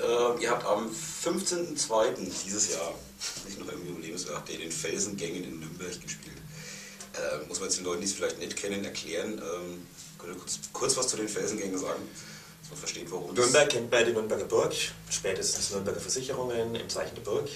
Äh, 0.02 0.42
ihr 0.42 0.50
habt 0.50 0.66
am 0.66 0.90
15.02. 0.90 2.44
dieses 2.46 2.74
Jahr, 2.74 2.94
nicht 3.46 3.60
noch 3.60 3.72
im 3.72 3.88
Jubiläumsjahr, 3.88 4.38
habt 4.38 4.50
ihr 4.50 4.58
den 4.58 4.72
Felsengängen 4.72 5.44
in 5.44 5.60
Nürnberg 5.60 6.02
gespielt. 6.02 6.38
Äh, 7.14 7.46
muss 7.48 7.60
man 7.60 7.70
jetzt 7.70 7.78
den 7.78 7.86
Leuten, 7.86 8.02
die 8.02 8.08
es 8.08 8.14
vielleicht 8.14 8.40
nicht 8.40 8.56
kennen, 8.56 8.84
erklären. 8.84 9.34
Ähm, 9.34 9.86
könnt 10.18 10.34
ihr 10.34 10.40
kurz, 10.40 10.60
kurz 10.74 10.98
was 10.98 11.08
zu 11.08 11.18
den 11.18 11.28
Felsengängen 11.28 11.78
sagen, 11.78 12.02
dass 12.62 12.72
man 12.72 12.80
versteht, 12.80 13.12
warum 13.12 13.34
Nürnberg 13.34 13.70
kennt 13.70 13.92
bei 13.92 14.04
die 14.04 14.14
Nürnberger 14.14 14.46
Burg, 14.46 14.74
spätestens 15.10 15.70
Nürnberger 15.72 16.00
Versicherungen 16.00 16.74
im 16.74 16.90
Zeichen 16.90 17.16
der 17.16 17.22
Burg. 17.22 17.50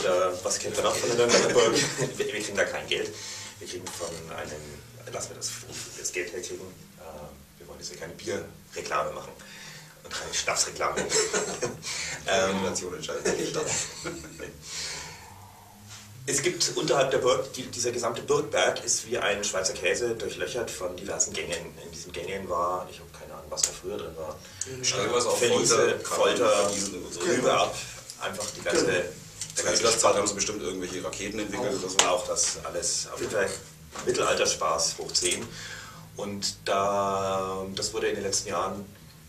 Oder 0.00 0.32
was 0.44 0.58
kennt 0.58 0.74
man 0.76 0.84
noch 0.84 0.94
von 0.94 1.08
der 1.08 1.18
Nürnberger 1.26 1.52
Burg? 1.52 1.74
Wir, 2.16 2.26
wir 2.32 2.40
kriegen 2.42 2.56
da 2.56 2.64
kein 2.64 2.86
Geld. 2.86 3.12
Wir 3.58 3.68
kriegen 3.68 3.86
von 3.86 4.08
einem, 4.36 5.12
lassen 5.12 5.30
wir 5.30 5.36
das, 5.36 5.50
das 5.98 6.12
Geld 6.12 6.32
herkriegen. 6.32 6.64
Äh, 6.98 7.58
Wir 7.58 7.66
wollen 7.66 7.78
jetzt 7.80 7.88
hier 7.88 7.98
keine 7.98 8.12
Bierreklame 8.14 9.12
machen 9.12 9.32
keine 10.10 10.34
Schnapsreklame. 10.34 10.96
Die 11.02 12.28
ähm, 12.30 12.94
entscheidet. 12.94 13.24
Es 16.30 16.42
gibt 16.42 16.76
unterhalb 16.76 17.10
der 17.10 17.18
Burg, 17.18 17.54
die, 17.54 17.62
dieser 17.62 17.90
gesamte 17.90 18.20
Burgberg 18.20 18.84
ist 18.84 19.08
wie 19.08 19.16
ein 19.16 19.42
Schweizer 19.42 19.72
Käse 19.72 20.10
durchlöchert 20.14 20.70
von 20.70 20.94
diversen 20.94 21.32
Gängen. 21.32 21.72
In 21.82 21.90
diesen 21.90 22.12
Gängen 22.12 22.46
war, 22.50 22.86
ich 22.90 22.98
habe 22.98 23.08
keine 23.18 23.32
Ahnung, 23.32 23.46
was 23.48 23.62
da 23.62 23.70
früher 23.70 23.96
drin 23.96 24.14
war. 24.14 24.36
Stellenweise 24.82 25.26
auch 25.30 25.38
Verliese, 25.38 25.98
Folter, 26.04 26.46
Folter, 26.46 26.70
so. 27.10 27.20
Rübe 27.20 27.50
ab, 27.50 27.74
einfach 28.20 28.44
die 28.54 28.60
ganze, 28.60 28.84
Genau. 28.84 29.02
der 29.56 29.64
ganze 29.64 29.98
Zeit 29.98 30.14
haben 30.16 30.26
sie 30.26 30.34
bestimmt 30.34 30.62
irgendwelche 30.62 31.02
Raketen 31.02 31.38
entwickelt 31.38 31.78
oder 31.82 31.88
so. 31.88 31.98
auch 32.06 32.26
das 32.26 32.58
alles 32.62 33.08
auf 33.10 33.18
jeden 33.20 33.32
Fall 33.32 33.48
Mittelalterspaß 34.04 34.96
hoch 34.98 35.10
10. 35.10 35.46
Und 36.18 36.56
da, 36.66 37.64
das 37.74 37.94
wurde 37.94 38.08
in 38.08 38.16
den 38.16 38.24
letzten 38.24 38.50
Jahren 38.50 38.84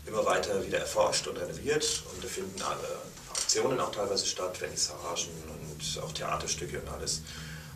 immer 0.06 0.24
weiter 0.24 0.64
wieder 0.66 0.78
erforscht 0.78 1.26
und 1.26 1.36
renoviert 1.36 2.02
und 2.12 2.24
da 2.24 2.28
finden 2.28 2.60
alle 2.62 2.98
Aktionen 3.30 3.80
auch 3.80 3.92
teilweise 3.92 4.26
statt, 4.26 4.56
Vernissagen 4.56 5.28
und 5.48 6.02
auch 6.02 6.12
Theaterstücke 6.12 6.80
und 6.80 6.88
alles. 6.88 7.22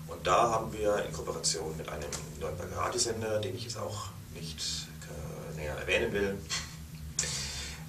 Und 0.06 0.26
da 0.26 0.50
haben 0.50 0.72
wir 0.72 1.04
in 1.04 1.12
Kooperation 1.12 1.76
mit 1.76 1.88
einem 1.88 2.10
Nürnberger 2.38 2.76
Radiosender, 2.76 3.40
den 3.40 3.56
ich 3.56 3.64
jetzt 3.64 3.78
auch 3.78 4.08
nicht 4.34 4.58
äh, 5.08 5.56
näher 5.56 5.76
erwähnen 5.76 6.12
will, 6.12 6.38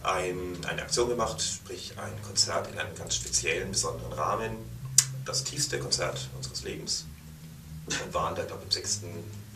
ein, 0.05 0.57
eine 0.65 0.83
Aktion 0.83 1.09
gemacht, 1.09 1.41
sprich 1.41 1.93
ein 1.97 2.21
Konzert 2.21 2.71
in 2.71 2.77
einem 2.77 2.95
ganz 2.95 3.15
speziellen, 3.15 3.71
besonderen 3.71 4.13
Rahmen. 4.13 4.51
Das 5.25 5.43
tiefste 5.43 5.79
Konzert 5.79 6.29
unseres 6.35 6.63
Lebens. 6.63 7.05
Und 7.87 8.13
waren 8.13 8.35
da, 8.35 8.43
glaube 8.43 8.61
ich, 8.61 8.65
im 8.67 8.71
sechsten 8.71 9.07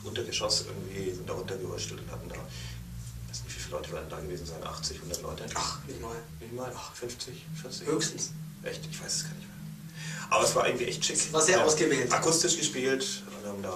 Untergeschoss 0.03 0.65
irgendwie, 0.65 1.11
sind 1.11 1.29
da 1.29 1.33
runtergewurschtelt 1.33 2.01
und 2.01 2.11
hatten 2.11 2.29
da, 2.29 2.35
ich 2.35 3.29
weiß 3.29 3.43
nicht, 3.43 3.55
wie 3.55 3.58
viele 3.69 3.81
Leute 3.81 3.91
werden 3.93 4.09
da 4.09 4.19
gewesen 4.19 4.45
sein, 4.45 4.63
80, 4.63 4.97
100 4.97 5.21
Leute? 5.21 5.45
Ach, 5.53 5.79
nicht 5.85 6.01
mal. 6.01 6.15
Nicht 6.39 6.53
mal, 6.53 6.71
ach, 6.75 6.93
50, 6.95 7.45
40? 7.61 7.87
Höchstens. 7.87 8.31
Echt? 8.63 8.81
Ich 8.89 9.01
weiß 9.01 9.15
es 9.15 9.23
gar 9.23 9.33
nicht 9.33 9.47
mehr. 9.47 9.55
Aber 10.31 10.43
es 10.43 10.55
war 10.55 10.67
irgendwie 10.67 10.85
echt 10.85 11.05
schick. 11.05 11.15
Es 11.15 11.31
war 11.31 11.41
sehr 11.41 11.63
ausgewählt. 11.63 12.11
Akustisch 12.11 12.57
gespielt 12.57 13.23
und 13.27 13.47
haben 13.47 13.63
da 13.63 13.75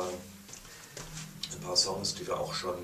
ein 1.52 1.60
paar 1.62 1.76
Songs, 1.78 2.16
die 2.16 2.26
wir 2.26 2.40
auch 2.40 2.54
schon 2.54 2.76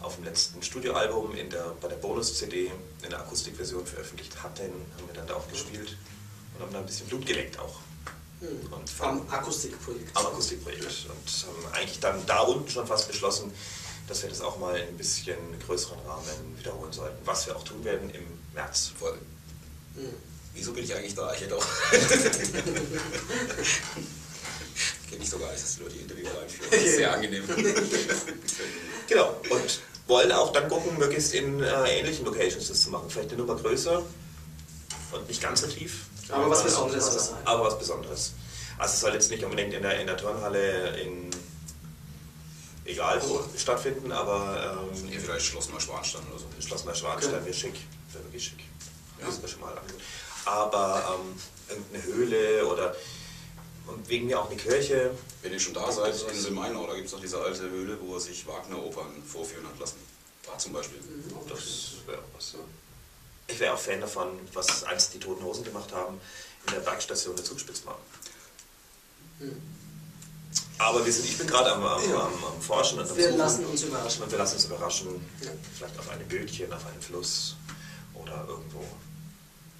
auf 0.00 0.16
dem 0.16 0.24
letzten 0.24 0.62
Studioalbum 0.62 1.34
in 1.36 1.50
der, 1.50 1.74
bei 1.80 1.88
der 1.88 1.96
Bonus-CD 1.96 2.70
in 3.02 3.10
der 3.10 3.20
Akustikversion 3.20 3.86
veröffentlicht 3.86 4.42
hatten, 4.42 4.62
haben 4.96 5.06
wir 5.06 5.14
dann 5.14 5.26
da 5.26 5.34
auch 5.34 5.48
gespielt 5.48 5.96
und 6.54 6.62
haben 6.62 6.72
da 6.72 6.78
ein 6.80 6.86
bisschen 6.86 7.06
Blut 7.06 7.24
geleckt 7.26 7.58
auch. 7.58 7.78
Hm. 8.40 8.72
Und 8.72 8.90
Am 9.00 9.28
Akustikprojekt. 9.30 10.16
am 10.16 10.26
Akustikprojekt 10.26 10.84
und 10.84 11.46
haben 11.46 11.74
eigentlich 11.74 12.00
dann 12.00 12.24
da 12.26 12.40
unten 12.40 12.68
schon 12.68 12.86
fast 12.86 13.06
beschlossen, 13.06 13.52
dass 14.12 14.22
wir 14.22 14.28
das 14.28 14.42
auch 14.42 14.58
mal 14.58 14.76
in 14.76 14.88
ein 14.88 14.96
bisschen 14.98 15.38
größeren 15.66 15.98
Rahmen 16.06 16.58
wiederholen 16.58 16.92
sollten, 16.92 17.16
was 17.24 17.46
wir 17.46 17.56
auch 17.56 17.64
tun 17.64 17.82
werden 17.82 18.10
im 18.10 18.26
März. 18.52 18.92
Voll. 18.98 19.16
Hm. 19.94 20.12
Wieso 20.52 20.74
bin 20.74 20.84
ich 20.84 20.94
eigentlich 20.94 21.14
da? 21.14 21.32
Ich 21.32 21.40
hätte 21.40 21.56
auch. 21.56 21.64
Kenne 25.08 25.22
ich 25.22 25.30
sogar 25.30 25.50
nicht, 25.50 25.64
dass 25.64 25.76
die 25.76 25.82
Leute 25.82 25.94
die 25.94 26.00
Interview 26.00 26.26
einführen. 26.42 26.68
Das 26.70 26.82
ist 26.82 26.96
sehr 26.96 27.10
angenehm. 27.14 27.42
Genau, 29.08 29.34
und 29.48 29.80
wollen 30.08 30.30
auch 30.32 30.52
dann 30.52 30.68
gucken, 30.68 30.98
möglichst 30.98 31.32
in 31.32 31.62
äh, 31.62 31.98
ähnlichen 31.98 32.26
Locations 32.26 32.68
das 32.68 32.82
zu 32.82 32.90
machen. 32.90 33.08
Vielleicht 33.08 33.30
eine 33.30 33.38
Nummer 33.38 33.56
größer 33.56 34.02
und 35.12 35.28
nicht 35.28 35.40
ganz 35.40 35.62
so 35.62 35.68
tief. 35.68 36.04
Aber 36.28 36.50
was 36.50 36.62
Besonderes 36.64 37.28
sein. 37.28 37.38
Aber 37.46 37.64
was 37.64 37.78
Besonderes. 37.78 38.34
Also 38.76 38.92
es 38.92 39.00
soll 39.00 39.14
jetzt 39.14 39.30
nicht 39.30 39.42
unbedingt 39.42 39.72
in 39.72 39.82
der, 39.82 39.98
in 40.00 40.06
der 40.06 40.18
Turnhalle 40.18 40.98
in 40.98 41.31
egal 42.84 43.20
wo 43.28 43.44
stattfinden, 43.56 44.12
aber 44.12 44.88
ähm, 44.92 45.12
Ja, 45.12 45.18
vielleicht 45.20 45.46
Schloss 45.46 45.68
Neuschwanstein 45.70 46.22
oder 46.30 46.38
so. 46.38 46.46
Schloss 46.60 46.84
Neuschwanstein 46.84 47.34
Okay. 47.34 47.44
wäre 47.44 47.54
schick. 47.54 47.74
Wäre 48.12 48.24
wirklich 48.24 48.44
schick. 48.44 48.60
Ja. 49.18 49.26
Das 49.26 49.34
ist 49.36 49.42
mir 49.42 49.48
schon 49.48 49.60
mal 49.60 49.76
angeguckt. 49.76 50.02
Aber 50.44 51.18
ähm, 51.20 51.40
irgendeine 51.68 52.02
Höhle 52.04 52.66
oder 52.66 52.96
und 53.86 54.08
wegen 54.08 54.26
mir 54.26 54.38
auch 54.40 54.46
eine 54.48 54.56
Kirche. 54.56 55.10
Wenn 55.42 55.52
ihr 55.52 55.60
schon 55.60 55.74
da 55.74 55.90
seid, 55.90 56.14
in 56.32 56.44
dem 56.44 56.54
Mainau, 56.54 56.86
da 56.86 56.94
gibt 56.94 57.06
es 57.06 57.12
noch 57.12 57.20
diese 57.20 57.40
alte 57.40 57.68
Höhle, 57.68 57.98
wo 58.00 58.14
er 58.14 58.20
sich 58.20 58.46
Wagner-Opern 58.46 59.22
vorführen 59.24 59.66
hat 59.66 59.78
lassen. 59.78 59.98
Da 60.44 60.56
zum 60.56 60.72
Beispiel. 60.72 60.98
Das 61.48 61.92
wäre 62.06 62.18
auch 62.18 62.22
was. 62.34 62.54
Ich 63.48 63.58
wäre 63.58 63.74
auch 63.74 63.78
Fan 63.78 64.00
davon, 64.00 64.38
was 64.54 64.84
einst 64.84 65.14
die 65.14 65.18
Toten 65.18 65.42
Hosen 65.44 65.64
gemacht 65.64 65.92
haben, 65.92 66.20
in 66.66 66.72
der 66.74 66.80
Bergstation 66.80 67.34
der 67.34 67.44
Zugspitzbahn. 67.44 67.96
Hm. 69.40 69.60
Aber 70.82 71.04
wir 71.06 71.12
sind, 71.12 71.24
ich 71.26 71.38
bin 71.38 71.46
gerade 71.46 71.72
am, 71.72 71.82
am, 71.84 72.10
Ja. 72.10 72.22
am, 72.26 72.44
am 72.44 72.60
Forschen 72.60 72.98
und 72.98 73.08
am 73.08 73.16
Wir 73.16 73.26
Suchen. 73.26 73.38
lassen 73.38 73.64
uns 73.66 73.82
überraschen. 73.82 74.22
Und 74.24 74.30
wir 74.32 74.38
lassen 74.38 74.54
uns 74.54 74.64
überraschen, 74.64 75.08
Ja. 75.40 75.50
vielleicht 75.76 75.98
auf 75.98 76.08
einem 76.10 76.26
Bötchen, 76.28 76.72
auf 76.72 76.84
einem 76.86 77.00
Fluss 77.00 77.56
oder 78.14 78.44
irgendwo. 78.48 78.84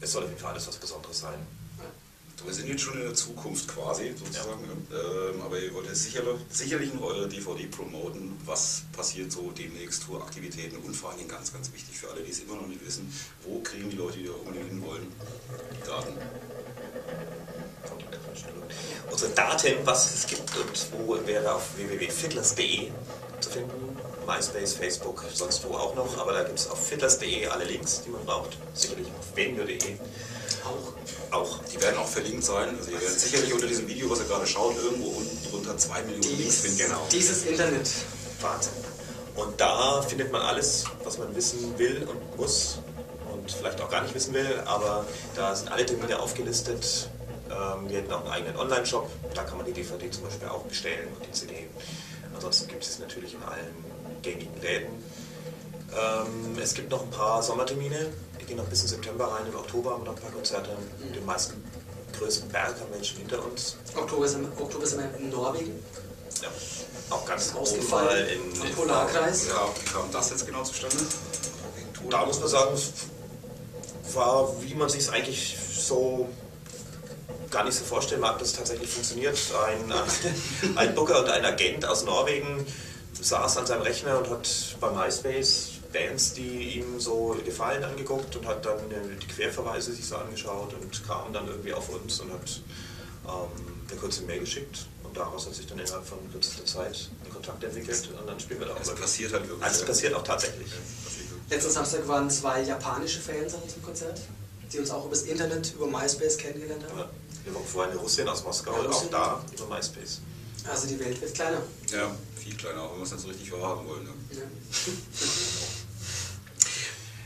Es 0.00 0.12
soll 0.12 0.22
auf 0.24 0.28
jeden 0.28 0.40
Fall 0.40 0.52
alles 0.52 0.68
was 0.68 0.76
Besonderes 0.76 1.18
sein. 1.20 1.38
Wir 2.44 2.52
sind 2.52 2.66
jetzt 2.66 2.80
schon 2.82 2.94
in 2.94 3.02
der 3.04 3.14
Zukunft 3.14 3.68
quasi, 3.68 4.14
sozusagen. 4.18 4.64
Ähm, 4.90 5.40
aber 5.42 5.60
ihr 5.60 5.72
wollt 5.74 5.86
jetzt 5.86 6.02
sicherlich, 6.02 6.40
sicherlich 6.50 6.92
noch 6.92 7.02
eure 7.02 7.28
DVD 7.28 7.66
promoten. 7.66 8.36
Was 8.44 8.82
passiert 8.92 9.30
so 9.30 9.52
demnächst, 9.52 10.02
Touraktivitäten 10.04 10.78
und 10.78 10.92
vor 10.94 11.10
allem 11.12 11.28
ganz, 11.28 11.52
ganz 11.52 11.72
wichtig 11.72 11.96
für 11.96 12.10
alle, 12.10 12.20
die 12.22 12.32
es 12.32 12.40
immer 12.40 12.56
noch 12.56 12.66
nicht 12.66 12.84
wissen, 12.84 13.12
wo 13.44 13.60
kriegen 13.60 13.90
die 13.90 13.96
Leute, 13.96 14.18
die 14.18 14.24
da 14.26 14.32
unbedingt 14.32 14.66
hin 14.70 14.82
wollen, 14.84 15.06
die 15.70 15.86
Daten? 15.86 16.14
Kommt 17.88 18.02
in 18.02 18.10
der 18.10 18.20
Vorstellung. 18.20 18.62
Unsere 19.10 19.30
Daten, 19.32 19.74
was 19.84 20.14
es 20.14 20.26
gibt 20.26 20.56
und 20.56 21.06
wo 21.06 21.26
wäre 21.26 21.54
auf 21.54 21.62
www.fiddlers.de 21.76 22.90
zu 23.40 23.50
finden. 23.50 23.96
MySpace, 24.26 24.74
Facebook, 24.74 25.24
sonst 25.34 25.64
wo 25.68 25.74
auch 25.74 25.94
noch. 25.94 26.16
Aber 26.18 26.32
da 26.32 26.44
gibt 26.44 26.58
es 26.58 26.70
auf 26.70 26.86
fiddlers.de 26.86 27.46
alle 27.48 27.64
Links, 27.64 28.02
die 28.06 28.10
man 28.10 28.24
braucht. 28.24 28.56
Sicherlich 28.74 29.08
auf 29.08 29.36
venio.de 29.36 29.96
Auch. 30.64 31.36
auch. 31.36 31.58
Die 31.64 31.80
werden 31.82 31.98
auch 31.98 32.06
verlinkt 32.06 32.44
sein. 32.44 32.76
Also 32.78 32.90
ihr 32.90 33.00
werdet 33.00 33.18
sicherlich 33.20 33.52
unter 33.52 33.66
diesem 33.66 33.88
Video, 33.88 34.08
was 34.08 34.20
ihr 34.20 34.26
gerade 34.26 34.46
schaut, 34.46 34.76
irgendwo 34.76 35.08
unten 35.08 35.50
drunter 35.50 35.76
zwei 35.76 36.02
Millionen 36.02 36.38
Links 36.38 36.60
finden. 36.60 36.78
Genau. 36.78 37.06
Dieses 37.10 37.44
Internet. 37.44 37.88
Wahnsinn. 38.40 38.72
Und 39.34 39.60
da 39.60 40.02
findet 40.02 40.30
man 40.30 40.42
alles, 40.42 40.84
was 41.04 41.18
man 41.18 41.34
wissen 41.34 41.78
will 41.78 42.06
und 42.08 42.36
muss 42.36 42.78
und 43.32 43.50
vielleicht 43.50 43.80
auch 43.80 43.90
gar 43.90 44.02
nicht 44.02 44.14
wissen 44.14 44.34
will, 44.34 44.62
aber 44.66 45.06
da 45.34 45.54
sind 45.54 45.70
alle 45.72 45.86
Termine 45.86 46.18
aufgelistet. 46.20 47.08
Ähm, 47.52 47.88
wir 47.88 47.98
hätten 47.98 48.12
auch 48.12 48.24
einen 48.24 48.32
eigenen 48.32 48.56
Online-Shop, 48.56 49.10
da 49.34 49.42
kann 49.42 49.58
man 49.58 49.66
die 49.66 49.72
DVD 49.72 50.10
zum 50.10 50.24
Beispiel 50.24 50.48
auch 50.48 50.62
bestellen 50.62 51.08
und 51.14 51.26
die 51.26 51.32
CD. 51.32 51.68
Ansonsten 52.34 52.68
gibt 52.68 52.82
es 52.82 52.90
es 52.90 52.98
natürlich 52.98 53.34
in 53.34 53.42
allen 53.42 53.74
gängigen 54.22 54.60
Läden. 54.62 55.04
Ähm, 55.92 56.58
es 56.60 56.74
gibt 56.74 56.90
noch 56.90 57.02
ein 57.02 57.10
paar 57.10 57.42
Sommertermine, 57.42 58.08
die 58.40 58.44
gehen 58.46 58.56
noch 58.56 58.64
bis 58.64 58.82
in 58.82 58.88
September 58.88 59.26
rein. 59.26 59.46
Im 59.46 59.54
Oktober 59.54 59.90
haben 59.90 60.02
wir 60.02 60.12
noch 60.12 60.16
ein 60.16 60.22
paar 60.22 60.32
Konzerte. 60.32 60.70
Den 61.14 61.26
meisten 61.26 61.62
größten 62.18 62.48
Berg 62.48 62.76
haben 62.80 63.04
schon 63.04 63.18
hinter 63.18 63.44
uns. 63.44 63.76
Oktober 63.94 64.28
sind, 64.28 64.48
Oktober 64.58 64.86
sind 64.86 65.00
wir 65.00 65.18
in 65.18 65.30
Norwegen. 65.30 65.82
Ja. 66.40 66.48
Auch 67.10 67.26
ganz 67.26 67.54
Ausgefallen. 67.54 68.26
in, 68.28 68.66
in 68.66 68.74
Polarkreis. 68.74 69.48
Ja, 69.48 69.68
wie 69.78 69.84
kam 69.90 70.10
das 70.10 70.30
jetzt 70.30 70.46
genau 70.46 70.62
zustande? 70.62 70.96
Da 72.10 72.24
muss 72.24 72.40
man 72.40 72.48
sagen, 72.48 72.74
es 72.74 74.14
war, 74.14 74.48
wie 74.62 74.74
man 74.74 74.88
sich 74.88 75.02
es 75.02 75.08
eigentlich 75.10 75.56
so 75.72 76.28
gar 77.52 77.64
nicht 77.64 77.76
so 77.76 77.84
vorstellen 77.84 78.20
mag, 78.20 78.38
dass 78.38 78.48
es 78.48 78.54
tatsächlich 78.54 78.90
funktioniert. 78.90 79.38
Ein, 79.66 79.92
ein 80.76 80.94
Booker 80.94 81.20
und 81.20 81.28
ein 81.28 81.44
Agent 81.44 81.84
aus 81.84 82.04
Norwegen 82.04 82.66
saß 83.20 83.58
an 83.58 83.66
seinem 83.66 83.82
Rechner 83.82 84.18
und 84.18 84.30
hat 84.30 84.48
bei 84.80 84.90
MySpace 84.90 85.72
Bands, 85.92 86.32
die 86.32 86.78
ihm 86.78 86.98
so 86.98 87.36
gefallen, 87.44 87.84
angeguckt 87.84 88.34
und 88.36 88.46
hat 88.46 88.64
dann 88.64 88.78
äh, 88.90 89.16
die 89.20 89.26
Querverweise 89.26 89.92
sich 89.92 90.06
so 90.06 90.16
angeschaut 90.16 90.74
und 90.74 91.06
kam 91.06 91.32
dann 91.32 91.46
irgendwie 91.46 91.72
auf 91.72 91.88
uns 91.90 92.20
und 92.20 92.32
hat 92.32 92.60
ähm, 93.28 93.50
eine 93.90 94.00
kurze 94.00 94.22
Mail 94.22 94.40
geschickt 94.40 94.86
und 95.04 95.16
daraus 95.16 95.46
hat 95.46 95.54
sich 95.54 95.66
dann 95.66 95.78
innerhalb 95.78 96.04
von 96.06 96.18
kürzester 96.32 96.64
Zeit 96.64 97.10
ein 97.24 97.32
Kontakt 97.32 97.62
entwickelt 97.62 98.08
und 98.18 98.26
dann 98.26 98.40
spielen 98.40 98.60
wir 98.60 98.68
da 98.68 98.72
auch. 98.72 98.78
Also 98.78 98.94
passiert 98.94 99.32
halt 99.32 99.46
wirklich. 99.46 99.64
Also 99.64 99.80
es 99.80 99.86
passiert 99.86 100.14
auch 100.14 100.24
tatsächlich. 100.24 100.68
Letzten 101.50 101.70
Samstag 101.70 102.08
waren 102.08 102.30
zwei 102.30 102.62
japanische 102.62 103.20
Fans 103.20 103.54
an 103.54 103.62
unserem 103.62 103.82
Konzert, 103.82 104.20
die 104.72 104.78
uns 104.78 104.90
auch 104.90 105.06
übers 105.06 105.22
Internet, 105.22 105.74
über 105.74 105.86
MySpace 105.86 106.38
kennengelernt 106.38 106.84
haben. 106.88 106.98
Ja. 106.98 107.10
Wir 107.44 107.54
waren 107.54 107.64
vorher 107.64 107.92
eine 107.92 108.00
Russin 108.00 108.28
aus 108.28 108.44
Moskau, 108.44 108.82
Ja, 108.82 108.88
auch 108.88 109.10
da 109.10 109.44
über 109.52 109.66
MySpace. 109.74 110.20
Also 110.70 110.86
die 110.86 110.98
Welt 111.00 111.20
wird 111.20 111.34
kleiner. 111.34 111.60
Ja, 111.90 112.14
viel 112.36 112.56
kleiner, 112.56 112.88
wenn 112.90 112.98
wir 112.98 113.04
es 113.04 113.10
nicht 113.10 113.22
so 113.22 113.28
richtig 113.28 113.52
wahrhaben 113.52 113.86
wollen. 113.88 114.04
Ne? 114.04 114.10
Ja. 114.30 114.42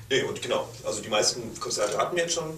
Nee, 0.09 0.23
und 0.23 0.41
genau, 0.41 0.69
also 0.85 1.01
die 1.01 1.09
meisten 1.09 1.59
Konzerte 1.59 1.99
hatten 1.99 2.15
wir 2.15 2.23
jetzt 2.23 2.35
schon. 2.35 2.57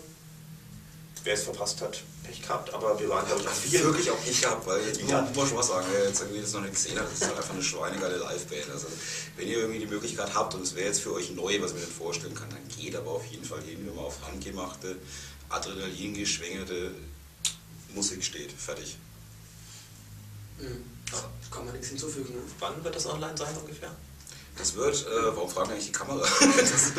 Wer 1.25 1.35
es 1.35 1.43
verpasst 1.43 1.81
hat, 1.83 2.01
Pech 2.23 2.41
gehabt, 2.43 2.73
aber 2.73 2.99
wir 2.99 3.09
waren, 3.09 3.27
glaube 3.27 3.43
ich, 3.43 3.49
auch 3.49 3.53
viel. 3.53 3.83
wirklich 3.83 4.11
auch 4.11 4.25
nicht 4.25 4.41
gehabt, 4.41 4.67
weil 4.67 4.81
jetzt 4.87 5.01
Ja. 5.03 5.21
muss 5.23 5.37
man 5.37 5.47
schon 5.49 5.57
was 5.59 5.67
sagen, 5.69 5.87
wer 5.93 6.05
jetzt 6.07 6.21
irgendwie 6.21 6.41
das 6.41 6.53
noch 6.53 6.61
nicht 6.63 6.75
gesehen 6.75 6.99
hat, 6.99 7.07
das 7.07 7.15
ist 7.15 7.27
halt 7.27 7.37
einfach 7.37 7.55
eine 7.55 7.63
schweinegeile 7.63 8.17
Liveband. 8.19 8.71
Also 8.73 8.87
wenn 9.37 9.49
ihr 9.49 9.59
irgendwie 9.59 9.81
die 9.81 9.87
Möglichkeit 9.87 10.33
habt 10.35 10.55
und 10.55 10.63
es 10.63 10.75
wäre 10.75 10.87
jetzt 10.87 11.01
für 11.01 11.13
euch 11.13 11.31
neu, 11.33 11.61
was 11.61 11.73
mir 11.75 11.81
nicht 11.81 11.93
vorstellen 11.93 12.35
kann, 12.35 12.49
dann 12.51 12.67
geht 12.69 12.95
aber 12.97 13.11
auf 13.11 13.27
jeden 13.27 13.45
Fall 13.45 13.61
hin, 13.63 13.85
wenn 13.87 13.95
man 13.95 14.05
auf 14.05 14.17
handgemachte, 14.27 14.97
adrenalingeschwängerte 15.49 16.93
Musik 17.95 18.23
steht. 18.25 18.53
Fertig. 18.53 18.97
Mhm. 20.59 20.85
Kann 21.51 21.65
man 21.65 21.73
nichts 21.75 21.89
hinzufügen. 21.89 22.35
Ne? 22.35 22.41
Wann 22.59 22.83
wird 22.85 22.95
das 22.95 23.07
online 23.07 23.37
sein 23.37 23.57
ungefähr? 23.57 23.95
Das 24.59 24.75
wird, 24.75 25.07
äh, 25.07 25.37
warum 25.37 25.49
fragen 25.49 25.71
eigentlich 25.71 25.87
die 25.87 25.93
Kamera? 25.93 26.19
das, 26.59 26.93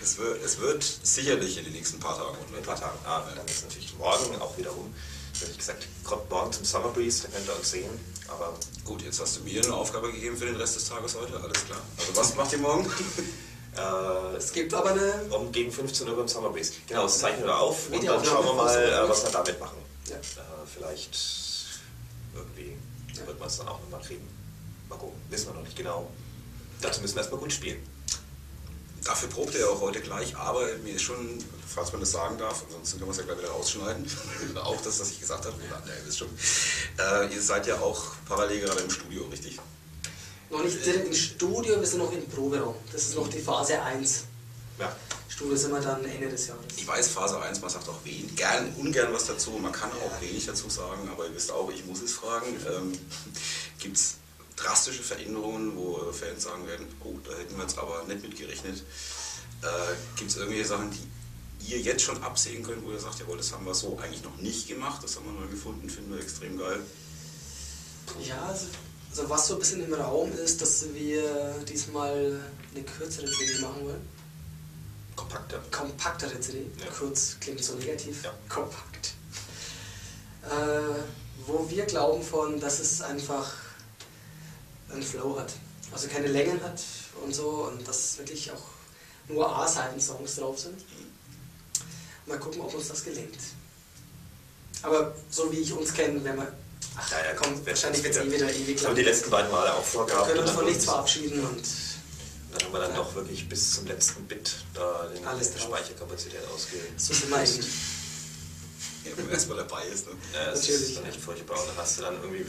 das 0.00 0.18
wird, 0.18 0.44
es 0.44 0.58
wird 0.58 0.82
sicherlich 1.02 1.56
in 1.58 1.64
den 1.64 1.72
nächsten 1.72 2.00
paar 2.00 2.16
Tagen 2.16 2.36
In 2.50 2.56
ein 2.56 2.62
paar 2.62 2.78
Tagen. 2.78 2.98
Ah, 3.04 3.22
dann 3.36 3.46
ist 3.46 3.62
natürlich 3.64 3.94
morgen 3.96 4.40
auch 4.40 4.56
wiederum 4.58 4.92
Wie 5.40 5.56
gesagt, 5.56 5.86
kommt 6.04 6.28
morgen 6.30 6.52
zum 6.52 6.64
Summer 6.64 6.88
Breeze, 6.88 7.22
da 7.22 7.28
könnt 7.36 7.48
ihr 7.48 7.56
uns 7.56 7.70
sehen. 7.70 7.90
Aber 8.28 8.54
Gut, 8.84 9.02
jetzt 9.02 9.20
hast 9.20 9.36
du 9.36 9.40
mir 9.42 9.62
eine 9.62 9.72
Aufgabe 9.74 10.10
gegeben 10.12 10.36
für 10.36 10.46
den 10.46 10.56
Rest 10.56 10.76
des 10.76 10.88
Tages 10.88 11.14
heute, 11.14 11.34
alles 11.40 11.64
klar. 11.64 11.80
Also 11.96 12.16
was 12.16 12.34
macht 12.34 12.52
ihr 12.52 12.58
morgen? 12.58 12.86
äh, 13.76 14.36
Es 14.36 14.52
gibt 14.52 14.74
aber 14.74 14.90
eine. 14.90 15.26
um 15.30 15.52
gegen 15.52 15.70
15 15.70 16.08
Uhr 16.08 16.16
beim 16.16 16.26
Summer 16.28 16.50
Breeze. 16.50 16.72
Genau, 16.88 17.04
das 17.04 17.18
zeichnen 17.20 17.44
wir 17.46 17.56
auf 17.56 17.88
und 17.90 18.04
dann 18.04 18.24
schauen 18.24 18.44
wir 18.44 18.54
mal, 18.54 18.76
äh, 18.76 19.08
was 19.08 19.22
wir 19.24 19.30
damit 19.30 19.60
machen. 19.60 19.78
Ja. 20.08 20.16
Äh, 20.16 20.20
vielleicht 20.74 21.16
irgendwie 22.34 22.76
Ja. 23.14 23.26
wird 23.28 23.38
man 23.38 23.48
es 23.48 23.58
dann 23.58 23.68
auch 23.68 23.80
nochmal 23.80 24.00
kriegen. 24.00 24.26
Mal 24.88 24.96
gucken, 24.96 25.20
wissen 25.30 25.46
wir 25.48 25.54
noch 25.54 25.62
nicht 25.62 25.76
genau. 25.76 26.10
Dazu 26.80 27.00
müssen 27.00 27.14
wir 27.16 27.20
erstmal 27.20 27.40
gut 27.40 27.52
spielen. 27.52 27.78
Dafür 29.04 29.28
probt 29.28 29.54
ihr 29.54 29.60
ja 29.60 29.66
auch 29.68 29.80
heute 29.80 30.00
gleich, 30.00 30.36
aber 30.36 30.66
mir 30.84 30.94
ist 30.94 31.02
schon, 31.02 31.42
falls 31.66 31.92
man 31.92 32.00
das 32.00 32.10
sagen 32.10 32.36
darf, 32.36 32.64
ansonsten 32.66 32.98
können 32.98 33.08
wir 33.08 33.12
es 33.12 33.18
ja 33.18 33.24
gleich 33.24 33.38
wieder 33.38 33.50
rausschneiden. 33.50 34.06
auch 34.62 34.80
das, 34.82 35.00
was 35.00 35.10
ich 35.12 35.20
gesagt 35.20 35.46
habe. 35.46 35.56
Ja, 35.70 35.78
ne, 35.86 35.92
ihr 35.98 36.06
wisst 36.06 36.18
schon. 36.18 36.28
Äh, 36.98 37.32
ihr 37.32 37.40
seid 37.40 37.66
ja 37.66 37.80
auch 37.80 38.12
parallel 38.26 38.60
gerade 38.60 38.80
im 38.80 38.90
Studio, 38.90 39.24
richtig? 39.26 39.58
Noch 40.50 40.62
nicht 40.62 40.84
direkt 40.84 41.06
im 41.06 41.14
Studio, 41.14 41.80
wir 41.80 41.86
sind 41.86 42.00
noch 42.00 42.12
im 42.12 42.26
Proberaum. 42.28 42.74
Das 42.92 43.02
ist 43.02 43.16
noch 43.16 43.28
die 43.28 43.40
Phase 43.40 43.80
1. 43.80 44.24
Ja, 44.78 44.94
Studio 45.28 45.56
sind 45.56 45.72
wir 45.72 45.80
dann 45.80 46.04
Ende 46.04 46.28
des 46.28 46.46
Jahres. 46.48 46.64
Ich 46.76 46.86
weiß, 46.86 47.08
Phase 47.08 47.40
1, 47.40 47.60
man 47.60 47.70
sagt 47.70 47.88
auch 47.88 47.98
wen, 48.04 48.34
gern, 48.34 48.74
ungern 48.76 49.12
was 49.12 49.26
dazu, 49.26 49.52
man 49.52 49.72
kann 49.72 49.90
auch 49.92 50.20
wenig 50.20 50.46
dazu 50.46 50.68
sagen, 50.68 51.08
aber 51.10 51.26
ihr 51.26 51.34
wisst 51.34 51.52
auch, 51.52 51.70
ich 51.70 51.84
muss 51.84 52.02
es 52.02 52.12
fragen. 52.12 52.46
Ähm, 52.68 52.92
Gibt 53.78 53.96
es 53.96 54.16
drastische 54.58 55.02
Veränderungen, 55.02 55.76
wo 55.76 56.12
Fans 56.12 56.44
sagen 56.44 56.66
werden, 56.66 56.86
oh, 57.04 57.14
da 57.24 57.36
hätten 57.36 57.56
wir 57.56 57.62
jetzt 57.62 57.78
aber 57.78 58.04
nicht 58.04 58.22
mit 58.22 58.36
gerechnet? 58.36 58.82
Äh, 59.62 59.66
Gibt 60.16 60.30
es 60.30 60.36
irgendwelche 60.36 60.66
Sachen, 60.66 60.90
die 60.90 61.72
ihr 61.72 61.80
jetzt 61.80 62.02
schon 62.02 62.22
absehen 62.22 62.62
könnt, 62.62 62.84
wo 62.84 62.92
ihr 62.92 62.98
sagt, 62.98 63.20
jawohl, 63.20 63.36
das 63.36 63.52
haben 63.52 63.66
wir 63.66 63.74
so 63.74 63.98
eigentlich 63.98 64.22
noch 64.22 64.36
nicht 64.36 64.68
gemacht, 64.68 65.02
das 65.02 65.16
haben 65.16 65.26
wir 65.26 65.40
neu 65.40 65.48
gefunden, 65.48 65.88
finden 65.88 66.12
wir 66.12 66.20
extrem 66.20 66.58
geil. 66.58 66.80
Ja, 68.22 68.40
also, 68.46 68.66
also 69.10 69.28
was 69.28 69.48
so 69.48 69.54
ein 69.54 69.60
bisschen 69.60 69.84
im 69.84 69.94
Raum 69.94 70.32
ist, 70.32 70.60
dass 70.60 70.92
wir 70.94 71.54
diesmal 71.68 72.40
eine 72.74 72.84
kürzere 72.84 73.26
CD 73.26 73.60
machen 73.60 73.84
wollen. 73.84 74.08
kompakter. 75.14 75.60
Kompaktere 75.70 76.40
CD. 76.40 76.66
Ja. 76.78 76.86
Kurz 76.96 77.36
klingt 77.40 77.62
so 77.62 77.74
negativ. 77.74 78.24
Ja. 78.24 78.32
Kompakt. 78.48 79.14
Äh, 80.44 81.02
wo 81.46 81.68
wir 81.68 81.84
glauben 81.86 82.22
von, 82.22 82.60
dass 82.60 82.78
es 82.78 83.02
einfach 83.02 83.52
einen 84.98 85.06
Flow 85.06 85.38
hat. 85.38 85.52
Also 85.92 86.08
keine 86.08 86.26
Längen 86.28 86.62
hat 86.62 86.80
und 87.24 87.34
so 87.34 87.48
und 87.70 87.86
dass 87.88 88.18
wirklich 88.18 88.50
auch 88.52 88.62
nur 89.28 89.48
A-Seiten-Songs 89.58 90.36
drauf 90.36 90.58
sind. 90.58 90.84
Mal 92.26 92.38
gucken, 92.38 92.60
ob 92.60 92.74
uns 92.74 92.88
das 92.88 93.02
gelingt. 93.04 93.38
Aber 94.82 95.14
so 95.30 95.50
wie 95.50 95.58
ich 95.58 95.72
uns 95.72 95.92
kenne, 95.92 96.22
wenn 96.22 96.36
wir. 96.36 96.52
Ach, 96.96 97.10
Ja, 97.10 97.18
ja, 97.24 97.34
komm, 97.34 97.64
wahrscheinlich 97.66 98.02
wird 98.04 98.14
es 98.16 98.22
eh 98.22 98.30
wieder 98.32 98.52
ewig 98.52 98.76
lang. 98.80 98.90
haben 98.90 98.96
wir 98.96 99.02
die 99.04 99.08
letzten 99.10 99.30
beiden 99.30 99.50
Male 99.50 99.72
auch 99.72 99.78
wir 99.78 99.84
vorgehabt. 99.84 100.28
können 100.28 100.40
uns 100.40 100.50
von 100.50 100.64
nichts 100.64 100.84
verabschieden 100.84 101.44
und 101.44 101.62
Dann 102.52 102.62
haben 102.64 102.72
wir 102.72 102.80
dann 102.80 102.94
doch 102.94 103.14
wirklich 103.14 103.48
bis 103.48 103.74
zum 103.74 103.86
letzten 103.86 104.24
Bit 104.26 104.56
da 104.74 105.06
den 105.14 105.24
Alles 105.26 105.52
die 105.52 105.58
drauf. 105.58 105.68
Speicherkapazität 105.68 106.40
ausgewählt. 106.54 106.92
so 107.00 107.12
sind 107.14 107.30
wir 107.30 107.42
eben. 107.44 107.66
Ja, 109.04 109.16
wenn 109.16 109.24
man 109.24 109.34
erstmal 109.34 109.56
dabei 109.58 109.84
ist. 109.86 110.06
Ne? 110.06 110.12
Ja, 110.34 110.50
das 110.50 110.60
Natürlich, 110.60 110.88
ist 110.88 110.96
dann 110.96 111.04
ja. 111.04 111.10
echt 111.10 111.20
furchtbar. 111.20 111.60
Und 111.60 111.68
dann 111.68 111.76
hast 111.78 111.98
du 111.98 112.02
dann 112.02 112.14
irgendwie 112.22 112.46